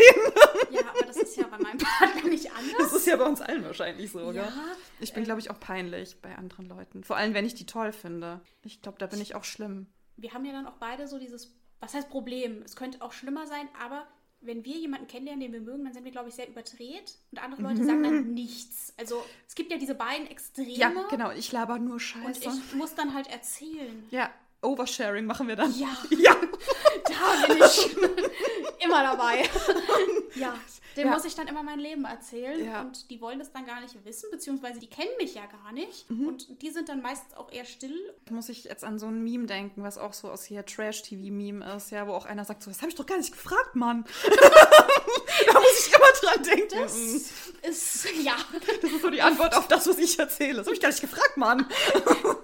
[0.71, 2.73] ja, aber das ist ja bei meinem Partner nicht anders.
[2.79, 4.51] Das ist ja bei uns allen wahrscheinlich so, Ja, gell?
[4.99, 7.03] Ich bin, glaube ich, auch peinlich bei anderen Leuten.
[7.03, 8.41] Vor allem, wenn ich die toll finde.
[8.63, 9.87] Ich glaube, da bin ich auch schlimm.
[10.21, 12.61] Wir haben ja dann auch beide so dieses, was heißt Problem?
[12.63, 14.05] Es könnte auch schlimmer sein, aber
[14.41, 17.43] wenn wir jemanden kennenlernen, den wir mögen, dann sind wir, glaube ich, sehr überdreht und
[17.43, 18.93] andere Leute sagen dann nichts.
[18.97, 21.31] Also es gibt ja diese beiden Extreme Ja, genau.
[21.31, 22.49] Ich laber nur und Scheiße.
[22.49, 24.03] ich muss dann halt erzählen.
[24.09, 24.31] Ja,
[24.63, 25.73] Oversharing machen wir dann.
[25.77, 26.35] Ja, Ja.
[27.05, 27.95] da bin ich
[28.83, 29.43] immer dabei.
[30.35, 30.53] ja,
[30.97, 31.13] dem Ja.
[31.13, 32.81] muss ich dann immer mein Leben erzählen Ja.
[32.81, 36.09] und die wollen das dann gar nicht wissen, beziehungsweise die kennen mich ja gar nicht
[36.09, 36.27] Mhm.
[36.27, 37.97] und die sind dann meistens auch eher still.
[38.29, 41.91] Muss ich jetzt an so ein Meme denken, was auch so aus hier Trash-TV-Meme ist,
[41.91, 44.05] ja, wo auch einer sagt, so, das habe ich doch gar nicht gefragt, Mann.
[44.25, 46.79] da muss ich immer dran denken.
[46.81, 48.35] Das ist, ja,
[48.81, 50.55] Das ist so die Antwort auf das, was ich erzähle.
[50.57, 51.65] Das habe ich gar nicht gefragt, Mann.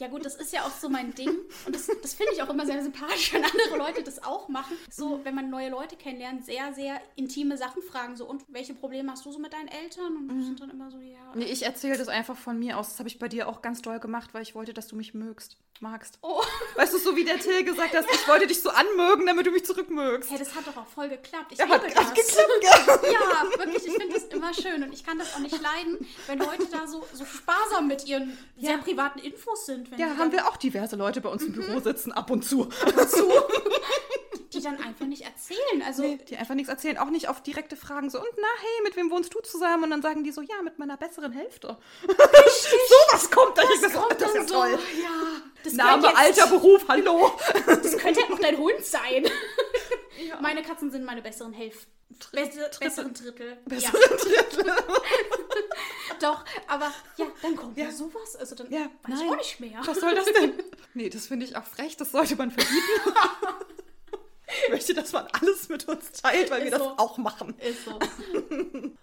[0.00, 1.28] Ja gut, das ist ja auch so mein Ding.
[1.66, 4.74] Und das, das finde ich auch immer sehr sympathisch, wenn andere Leute das auch machen.
[4.90, 8.16] So, wenn man neue Leute kennenlernt, sehr, sehr intime Sachen fragen.
[8.16, 10.16] So, und welche Probleme hast du so mit deinen Eltern?
[10.16, 10.42] Und mhm.
[10.42, 11.18] sind dann immer so, ja.
[11.34, 12.88] Nee, ich erzähle das einfach von mir aus.
[12.88, 15.12] Das habe ich bei dir auch ganz doll gemacht, weil ich wollte, dass du mich
[15.12, 15.58] mögst.
[15.82, 16.18] Magst.
[16.20, 16.42] Oh.
[16.76, 19.50] Weißt du, so wie der Till gesagt hat, ich wollte dich so anmögen, damit du
[19.50, 20.30] mich zurückmögst.
[20.30, 21.52] Hey, das hat doch auch voll geklappt.
[21.52, 21.94] Ich ja, hat, das.
[21.94, 23.10] Hat geklappt, ja.
[23.12, 24.82] ja, wirklich, ich finde das immer schön.
[24.82, 28.36] Und ich kann das auch nicht leiden, wenn Leute da so, so sparsam mit ihren
[28.56, 28.70] ja.
[28.70, 29.89] sehr privaten Infos sind.
[29.96, 31.60] Ja, haben wir auch diverse Leute bei uns im mhm.
[31.60, 32.64] Büro sitzen, ab und zu.
[32.64, 33.28] Ab und zu.
[34.52, 35.82] die dann einfach nicht erzählen.
[35.86, 36.98] Also nee, die einfach nichts erzählen.
[36.98, 39.84] Auch nicht auf direkte Fragen so, und na, hey, mit wem wohnst du zusammen?
[39.84, 41.78] Und dann sagen die so, ja, mit meiner besseren Hälfte.
[42.90, 43.62] So was kommt da.
[43.62, 44.78] Das, kommt das ist ja so, toll.
[45.02, 45.42] Ja.
[45.64, 47.32] Das Name, jetzt, Alter, Beruf, hallo.
[47.66, 49.24] Das könnte ja auch dein Hund sein.
[50.26, 50.40] Ja.
[50.40, 51.90] Meine Katzen sind meine besseren Hälften.
[52.32, 53.58] Besse, besseren Drittel.
[53.66, 54.00] Besseren.
[54.18, 54.72] Drittel.
[56.20, 58.36] Doch, aber ja, dann kommt ja, sowas.
[58.36, 59.18] Also dann ja, weiß nein.
[59.18, 59.80] ich auch nicht mehr.
[59.84, 60.54] Was soll das denn?
[60.94, 61.96] Nee, das finde ich auch frech.
[61.96, 62.80] Das sollte man verbieten.
[64.64, 66.84] ich möchte, dass man alles mit uns teilt, weil Ist wir so.
[66.84, 67.56] das auch machen.
[67.58, 67.98] Ist so.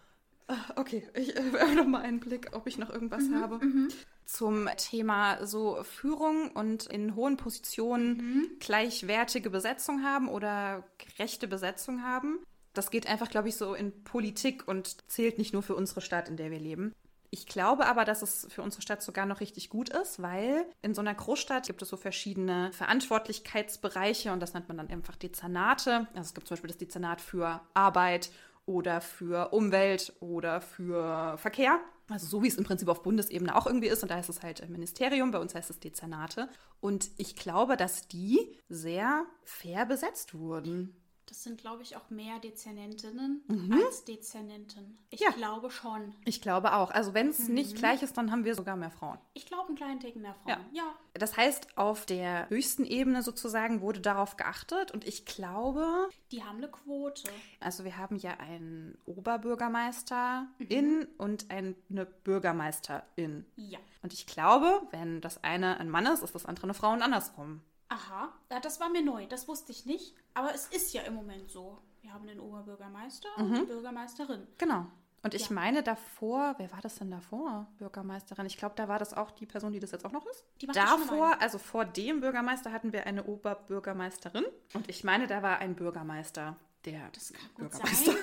[0.49, 3.57] Ah, okay, ich äh, werfe noch mal einen Blick, ob ich noch irgendwas mhm, habe.
[3.65, 3.89] Mhm.
[4.24, 8.51] Zum Thema so Führung und in hohen Positionen mhm.
[8.59, 12.39] gleichwertige Besetzung haben oder gerechte Besetzung haben.
[12.74, 16.30] Das geht einfach, glaube ich, so in Politik und zählt nicht nur für unsere Stadt,
[16.30, 16.93] in der wir leben.
[17.30, 20.94] Ich glaube aber, dass es für unsere Stadt sogar noch richtig gut ist, weil in
[20.94, 26.08] so einer Großstadt gibt es so verschiedene Verantwortlichkeitsbereiche und das nennt man dann einfach Dezernate.
[26.14, 28.32] Also es gibt zum Beispiel das Dezernat für Arbeit
[28.66, 31.80] oder für Umwelt oder für Verkehr.
[32.10, 34.02] Also so wie es im Prinzip auf Bundesebene auch irgendwie ist.
[34.04, 36.48] Und da heißt es halt Ministerium, bei uns heißt es Dezernate.
[36.80, 40.96] Und ich glaube, dass die sehr fair besetzt wurden.
[41.28, 43.82] Das sind, glaube ich, auch mehr Dezernentinnen mhm.
[43.86, 44.98] als Dezernenten.
[45.10, 45.32] Ich ja.
[45.32, 46.16] glaube schon.
[46.24, 46.90] Ich glaube auch.
[46.90, 47.56] Also wenn es mhm.
[47.56, 49.18] nicht gleich ist, dann haben wir sogar mehr Frauen.
[49.34, 50.58] Ich glaube, einen kleinen Ticken mehr Frauen.
[50.72, 50.84] Ja.
[50.86, 50.96] ja.
[51.16, 56.10] Das heißt, auf der höchsten Ebene sozusagen wurde darauf geachtet und ich glaube.
[56.32, 57.30] Die haben eine Quote.
[57.60, 60.68] Also wir haben ja einen Oberbürgermeister mhm.
[60.68, 63.46] in und eine Bürgermeisterin.
[63.58, 63.80] Ja.
[64.02, 67.02] Und ich glaube, wenn das eine ein Mann ist, ist das andere eine Frau und
[67.02, 67.62] andersrum.
[67.90, 70.16] Aha, ja, das war mir neu, das wusste ich nicht.
[70.34, 71.78] Aber es ist ja im Moment so.
[72.02, 73.44] Wir haben den Oberbürgermeister mhm.
[73.44, 74.48] und die Bürgermeisterin.
[74.58, 74.86] Genau.
[75.24, 75.56] Und ich ja.
[75.56, 77.68] meine davor, wer war das denn davor?
[77.80, 78.46] Bürgermeisterin.
[78.46, 80.46] Ich glaube, da war das auch die Person, die das jetzt auch noch ist.
[80.62, 84.46] Die davor, also vor dem Bürgermeister hatten wir eine Oberbürgermeisterin.
[84.74, 86.56] Und ich meine, da war ein Bürgermeister
[86.88, 88.16] der das kann gut sein.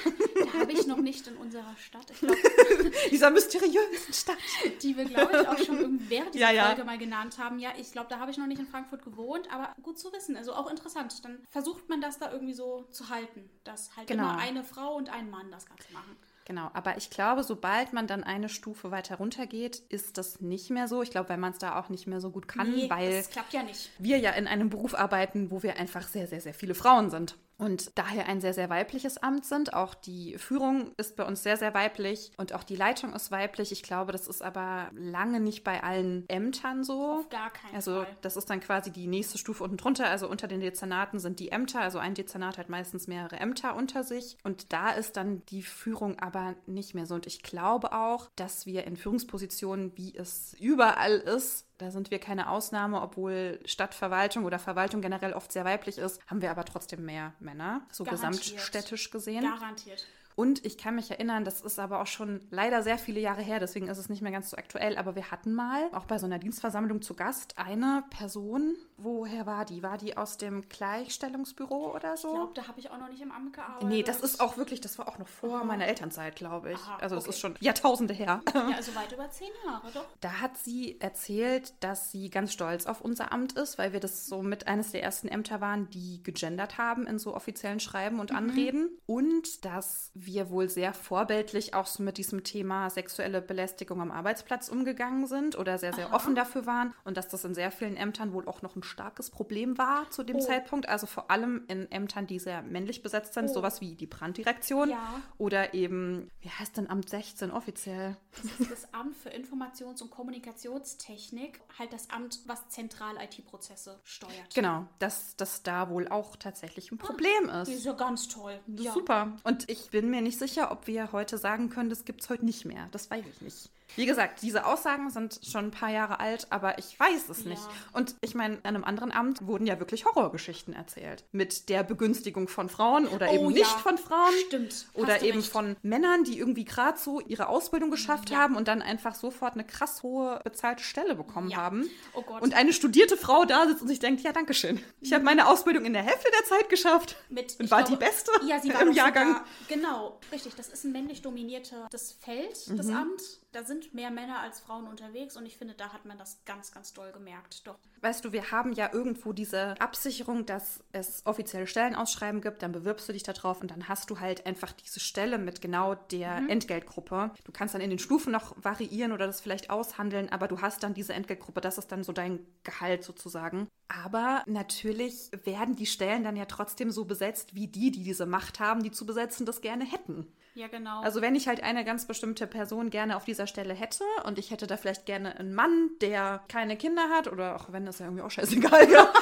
[0.52, 2.06] Da habe ich noch nicht in unserer Stadt.
[2.18, 2.34] Glaub,
[3.10, 4.38] Dieser mysteriösen Stadt.
[4.82, 6.66] Die wir, glaube ich, auch schon während dieser ja, ja.
[6.66, 7.58] Folge mal genannt haben.
[7.58, 10.36] Ja, ich glaube, da habe ich noch nicht in Frankfurt gewohnt, aber gut zu wissen.
[10.36, 11.24] Also auch interessant.
[11.24, 14.24] Dann versucht man das da irgendwie so zu halten, dass halt genau.
[14.24, 16.16] immer eine Frau und ein Mann das Ganze machen.
[16.46, 20.70] Genau, aber ich glaube, sobald man dann eine Stufe weiter runter geht, ist das nicht
[20.70, 21.02] mehr so.
[21.02, 23.30] Ich glaube, weil man es da auch nicht mehr so gut kann, nee, weil das
[23.30, 23.90] klappt ja nicht.
[23.98, 27.38] wir ja in einem Beruf arbeiten, wo wir einfach sehr, sehr, sehr viele Frauen sind
[27.58, 29.74] und daher ein sehr, sehr weibliches Amt sind.
[29.74, 33.72] Auch die Führung ist bei uns sehr, sehr weiblich und auch die Leitung ist weiblich.
[33.72, 37.20] Ich glaube, das ist aber lange nicht bei allen Ämtern so.
[37.20, 38.16] Auf gar keinen also, Fall.
[38.22, 40.08] das ist dann quasi die nächste Stufe unten drunter.
[40.08, 41.80] Also unter den Dezernaten sind die Ämter.
[41.80, 44.36] Also ein Dezernat hat meistens mehrere Ämter unter sich.
[44.42, 47.14] Und da ist dann die Führung aber nicht mehr so.
[47.14, 52.18] Und ich glaube auch, dass wir in Führungspositionen, wie es überall ist, da sind wir
[52.18, 57.04] keine Ausnahme, obwohl Stadtverwaltung oder Verwaltung generell oft sehr weiblich ist, haben wir aber trotzdem
[57.04, 58.42] mehr Männer, so Garantiert.
[58.42, 59.42] gesamtstädtisch gesehen.
[59.42, 60.06] Garantiert.
[60.36, 63.60] Und ich kann mich erinnern, das ist aber auch schon leider sehr viele Jahre her,
[63.60, 66.26] deswegen ist es nicht mehr ganz so aktuell, aber wir hatten mal auch bei so
[66.26, 69.82] einer Dienstversammlung zu Gast eine Person, woher war die?
[69.82, 72.28] War die aus dem Gleichstellungsbüro oder so?
[72.28, 73.88] Ich glaube, da habe ich auch noch nicht im Amt gearbeitet.
[73.88, 75.64] Nee, das ist auch wirklich, das war auch noch vor Aha.
[75.64, 76.78] meiner Elternzeit, glaube ich.
[76.78, 77.30] Aha, also das okay.
[77.30, 78.40] ist schon Jahrtausende her.
[78.54, 80.06] Ja, also weit über zehn Jahre, doch.
[80.20, 84.26] Da hat sie erzählt, dass sie ganz stolz auf unser Amt ist, weil wir das
[84.26, 88.30] so mit eines der ersten Ämter waren, die gegendert haben in so offiziellen Schreiben und
[88.30, 88.36] mhm.
[88.36, 88.90] Anreden.
[89.06, 94.68] Und dass wir wohl sehr vorbildlich auch so mit diesem Thema sexuelle Belästigung am Arbeitsplatz
[94.68, 96.16] umgegangen sind oder sehr, sehr Aha.
[96.16, 99.30] offen dafür waren und dass das in sehr vielen Ämtern wohl auch noch ein starkes
[99.30, 100.40] Problem war zu dem oh.
[100.40, 100.88] Zeitpunkt.
[100.88, 103.54] Also vor allem in Ämtern, die sehr männlich besetzt sind, oh.
[103.54, 105.20] sowas wie die Branddirektion ja.
[105.38, 108.16] oder eben, wie heißt denn Amt 16 offiziell?
[108.42, 114.54] Das ist das Amt für Informations- und Kommunikationstechnik, halt das Amt, was zentral IT-Prozesse steuert.
[114.54, 117.68] Genau, dass das da wohl auch tatsächlich ein ah, Problem ah, ist.
[117.68, 118.58] ist ja ganz toll.
[118.66, 118.92] Ja.
[118.92, 119.36] Super.
[119.44, 122.44] Und ich bin mir nicht sicher, ob wir heute sagen können, das gibt es heute
[122.44, 122.88] nicht mehr.
[122.90, 123.70] Das weiß ich nicht.
[123.96, 127.62] Wie gesagt, diese Aussagen sind schon ein paar Jahre alt, aber ich weiß es nicht.
[127.62, 127.68] Ja.
[127.92, 131.22] Und ich meine, an einem anderen Amt wurden ja wirklich Horrorgeschichten erzählt.
[131.32, 133.58] Mit der Begünstigung von Frauen oder Oh eben ja.
[133.58, 134.32] nicht von Frauen.
[134.46, 134.86] Stimmt.
[134.94, 135.52] Oder eben recht.
[135.52, 138.38] von Männern, die irgendwie gerade so ihre Ausbildung geschafft Ja.
[138.38, 141.88] haben und dann einfach sofort eine krass hohe bezahlte Stelle bekommen haben.
[142.14, 142.42] Oh Gott.
[142.42, 144.80] Und eine studierte Frau da sitzt und sich denkt, ja, danke schön.
[145.00, 147.16] Ich habe meine Ausbildung in der Hälfte der Zeit geschafft.
[147.28, 149.28] Mit, Und war glaube- die Beste ja, sie war im Jahrgang.
[149.28, 150.54] Sogar, genau, richtig.
[150.56, 152.96] Das ist ein männlich dominiertes Feld, das Mhm.
[152.96, 153.22] Amt.
[153.54, 156.72] Da sind mehr Männer als Frauen unterwegs und ich finde, da hat man das ganz,
[156.72, 157.64] ganz doll gemerkt.
[157.68, 157.78] Doch.
[158.04, 163.08] Weißt du, wir haben ja irgendwo diese Absicherung, dass es offizielle Stellenausschreiben gibt, dann bewirbst
[163.08, 166.42] du dich da drauf und dann hast du halt einfach diese Stelle mit genau der
[166.50, 167.30] Entgeltgruppe.
[167.44, 170.82] Du kannst dann in den Stufen noch variieren oder das vielleicht aushandeln, aber du hast
[170.82, 173.68] dann diese Entgeltgruppe, das ist dann so dein Gehalt sozusagen.
[173.88, 178.60] Aber natürlich werden die Stellen dann ja trotzdem so besetzt, wie die, die diese Macht
[178.60, 180.26] haben, die zu besetzen, das gerne hätten.
[180.54, 181.02] Ja, genau.
[181.02, 184.52] Also wenn ich halt eine ganz bestimmte Person gerne auf dieser Stelle hätte und ich
[184.52, 188.06] hätte da vielleicht gerne einen Mann, der keine Kinder hat oder auch wenn das ja
[188.06, 189.12] irgendwie auch scheißegal ja.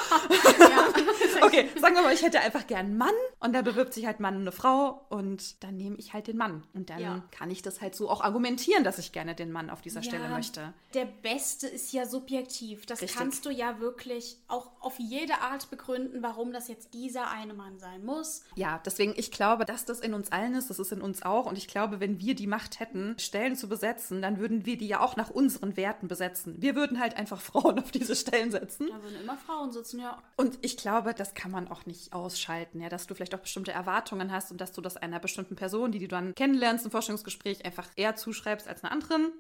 [1.43, 4.21] okay, sagen wir mal, ich hätte einfach gern einen Mann und da bewirbt sich halt
[4.21, 7.23] Mann und eine Frau und dann nehme ich halt den Mann und dann Ja.
[7.31, 10.25] kann ich das halt so auch argumentieren, dass ich gerne den Mann auf dieser Stelle
[10.25, 10.73] Ja, möchte.
[10.95, 12.87] Der Beste ist ja subjektiv.
[12.87, 13.19] Das Richtig.
[13.19, 17.79] kannst du ja wirklich auch auf jede Art begründen, warum das jetzt dieser eine Mann
[17.79, 18.43] sein muss.
[18.55, 21.47] Ja, deswegen, ich glaube, dass das in uns allen ist, das ist in uns auch.
[21.47, 24.89] Und ich glaube, wenn wir die Macht hätten, Stellen zu besetzen, dann würden wir die
[24.89, 26.57] ja auch nach unseren Werten besetzen.
[26.61, 28.87] Wir würden halt einfach Frauen auf diese Stellen setzen.
[28.89, 30.23] Da würden immer Frauen sitzen, ja.
[30.37, 33.73] Und ich glaube, das kann man auch nicht ausschalten, ja, dass du vielleicht auch bestimmte
[33.73, 37.65] Erwartungen hast und dass du das einer bestimmten Person, die du dann kennenlernst im Forschungsgespräch,
[37.65, 39.33] einfach eher zuschreibst als einer anderen.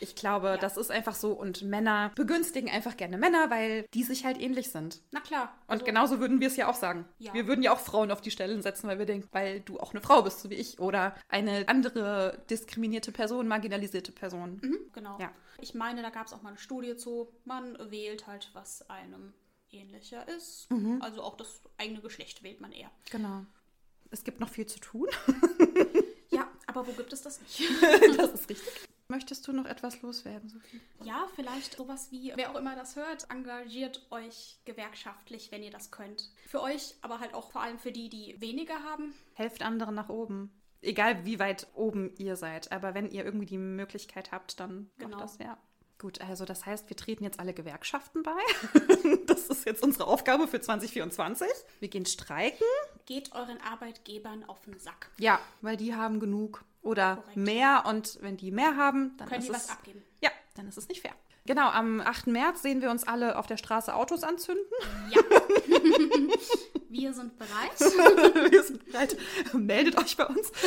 [0.00, 1.32] Ich glaube, das ist einfach so.
[1.32, 5.00] Und Männer begünstigen einfach gerne Männer, weil die sich halt ähnlich sind.
[5.10, 5.54] Na klar.
[5.66, 7.04] Und Also, genauso würden wir es ja auch sagen.
[7.18, 7.34] Ja.
[7.34, 9.92] Wir würden ja auch Frauen auf die Stellen setzen, weil wir denken, weil du auch
[9.92, 10.78] eine Frau bist, so wie ich.
[10.78, 14.60] Oder eine andere diskriminierte Person, marginalisierte Person.
[14.92, 15.18] Genau.
[15.20, 15.30] Ja.
[15.60, 17.28] Ich meine, da gab es auch mal eine Studie zu.
[17.44, 19.32] Man wählt halt, was einem
[19.70, 20.70] ähnlicher ist.
[20.70, 21.00] Mhm.
[21.02, 22.90] Also auch das eigene Geschlecht wählt man eher.
[23.10, 23.44] Genau.
[24.10, 25.08] Es gibt noch viel zu tun.
[26.30, 27.60] Ja, aber wo gibt es das nicht?
[28.18, 28.88] das ist richtig.
[29.08, 30.80] Möchtest du noch etwas loswerden, Sophie?
[31.02, 35.90] Ja, vielleicht sowas wie, wer auch immer das hört, engagiert euch gewerkschaftlich, wenn ihr das
[35.90, 36.30] könnt.
[36.46, 39.14] Für euch, aber halt auch vor allem für die, die weniger haben.
[39.34, 40.50] Helft anderen nach oben.
[40.80, 42.72] Egal wie weit oben ihr seid.
[42.72, 45.10] Aber wenn ihr irgendwie die Möglichkeit habt, dann Genau.
[45.16, 45.58] macht das ja.
[45.98, 48.36] Gut, also das heißt, wir treten jetzt alle Gewerkschaften bei.
[49.26, 51.46] das ist jetzt unsere Aufgabe für 2024.
[51.80, 52.66] Wir gehen streiken.
[53.06, 55.10] Geht euren Arbeitgebern auf den Sack.
[55.18, 57.36] Ja, weil die haben genug oder Korrekt.
[57.36, 57.84] mehr.
[57.86, 60.02] Und wenn die mehr haben, dann Können die es was abgeben.
[60.20, 61.14] Ja, dann ist es nicht fair.
[61.46, 62.28] Genau, am 8.
[62.28, 64.64] März sehen wir uns alle auf der Straße Autos anzünden.
[65.10, 65.20] Ja.
[66.88, 67.80] Wir sind bereit.
[68.50, 69.16] Wir sind bereit.
[69.52, 70.52] Meldet euch bei uns.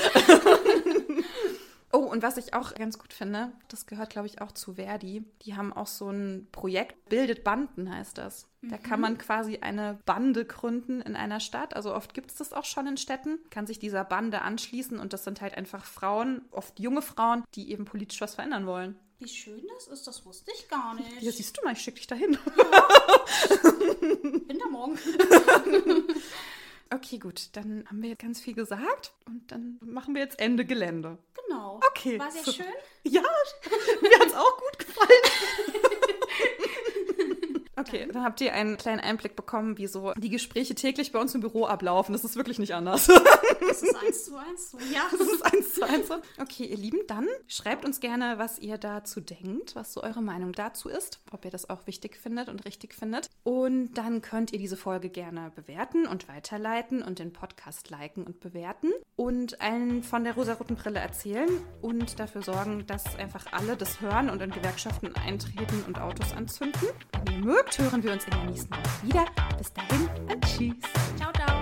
[1.94, 5.24] Oh, und was ich auch ganz gut finde, das gehört, glaube ich, auch zu Verdi.
[5.44, 8.48] Die haben auch so ein Projekt, Bildet Banden heißt das.
[8.62, 11.76] Da kann man quasi eine Bande gründen in einer Stadt.
[11.76, 13.40] Also oft gibt es das auch schon in Städten.
[13.50, 17.72] Kann sich dieser Bande anschließen und das sind halt einfach Frauen, oft junge Frauen, die
[17.72, 19.00] eben politisch was verändern wollen.
[19.20, 21.22] Wie schön das ist, das wusste ich gar nicht.
[21.22, 22.38] Ja, siehst du mal, ich schick dich dahin.
[24.48, 25.00] Bin da morgen.
[26.94, 30.66] Okay, gut, dann haben wir jetzt ganz viel gesagt und dann machen wir jetzt Ende
[30.66, 31.18] Gelände.
[31.46, 31.80] Genau.
[31.90, 32.58] Okay, War sehr super.
[32.64, 32.74] schön.
[33.14, 33.22] Ja,
[34.02, 35.10] mir hat es auch gut gefallen.
[37.78, 41.36] Okay, dann habt ihr einen kleinen Einblick bekommen, wie so die Gespräche täglich bei uns
[41.36, 42.14] im Büro ablaufen.
[42.14, 43.08] Das ist wirklich nicht anders.
[43.68, 44.78] Das ist eins zu eins so.
[44.94, 45.02] Ja.
[45.18, 46.08] Das ist eins zu eins.
[46.08, 46.16] so.
[46.42, 50.54] Okay, ihr Lieben, dann schreibt uns gerne, was ihr dazu denkt, was so eure Meinung
[50.54, 53.30] dazu ist, ob ihr das auch wichtig findet und richtig findet.
[53.44, 58.40] Und dann könnt ihr diese Folge gerne bewerten und weiterleiten und den Podcast liken und
[58.40, 61.50] bewerten und allen von der rosaroten Brille erzählen
[61.82, 66.88] und dafür sorgen, dass einfach alle das hören und in Gewerkschaften eintreten und Autos anzünden.
[67.26, 69.26] Wenn ihr mögt, hören wir uns in der nächsten Woche wieder.
[69.58, 70.76] Bis dahin und tschüss.
[71.18, 71.57] Ciao, ciao.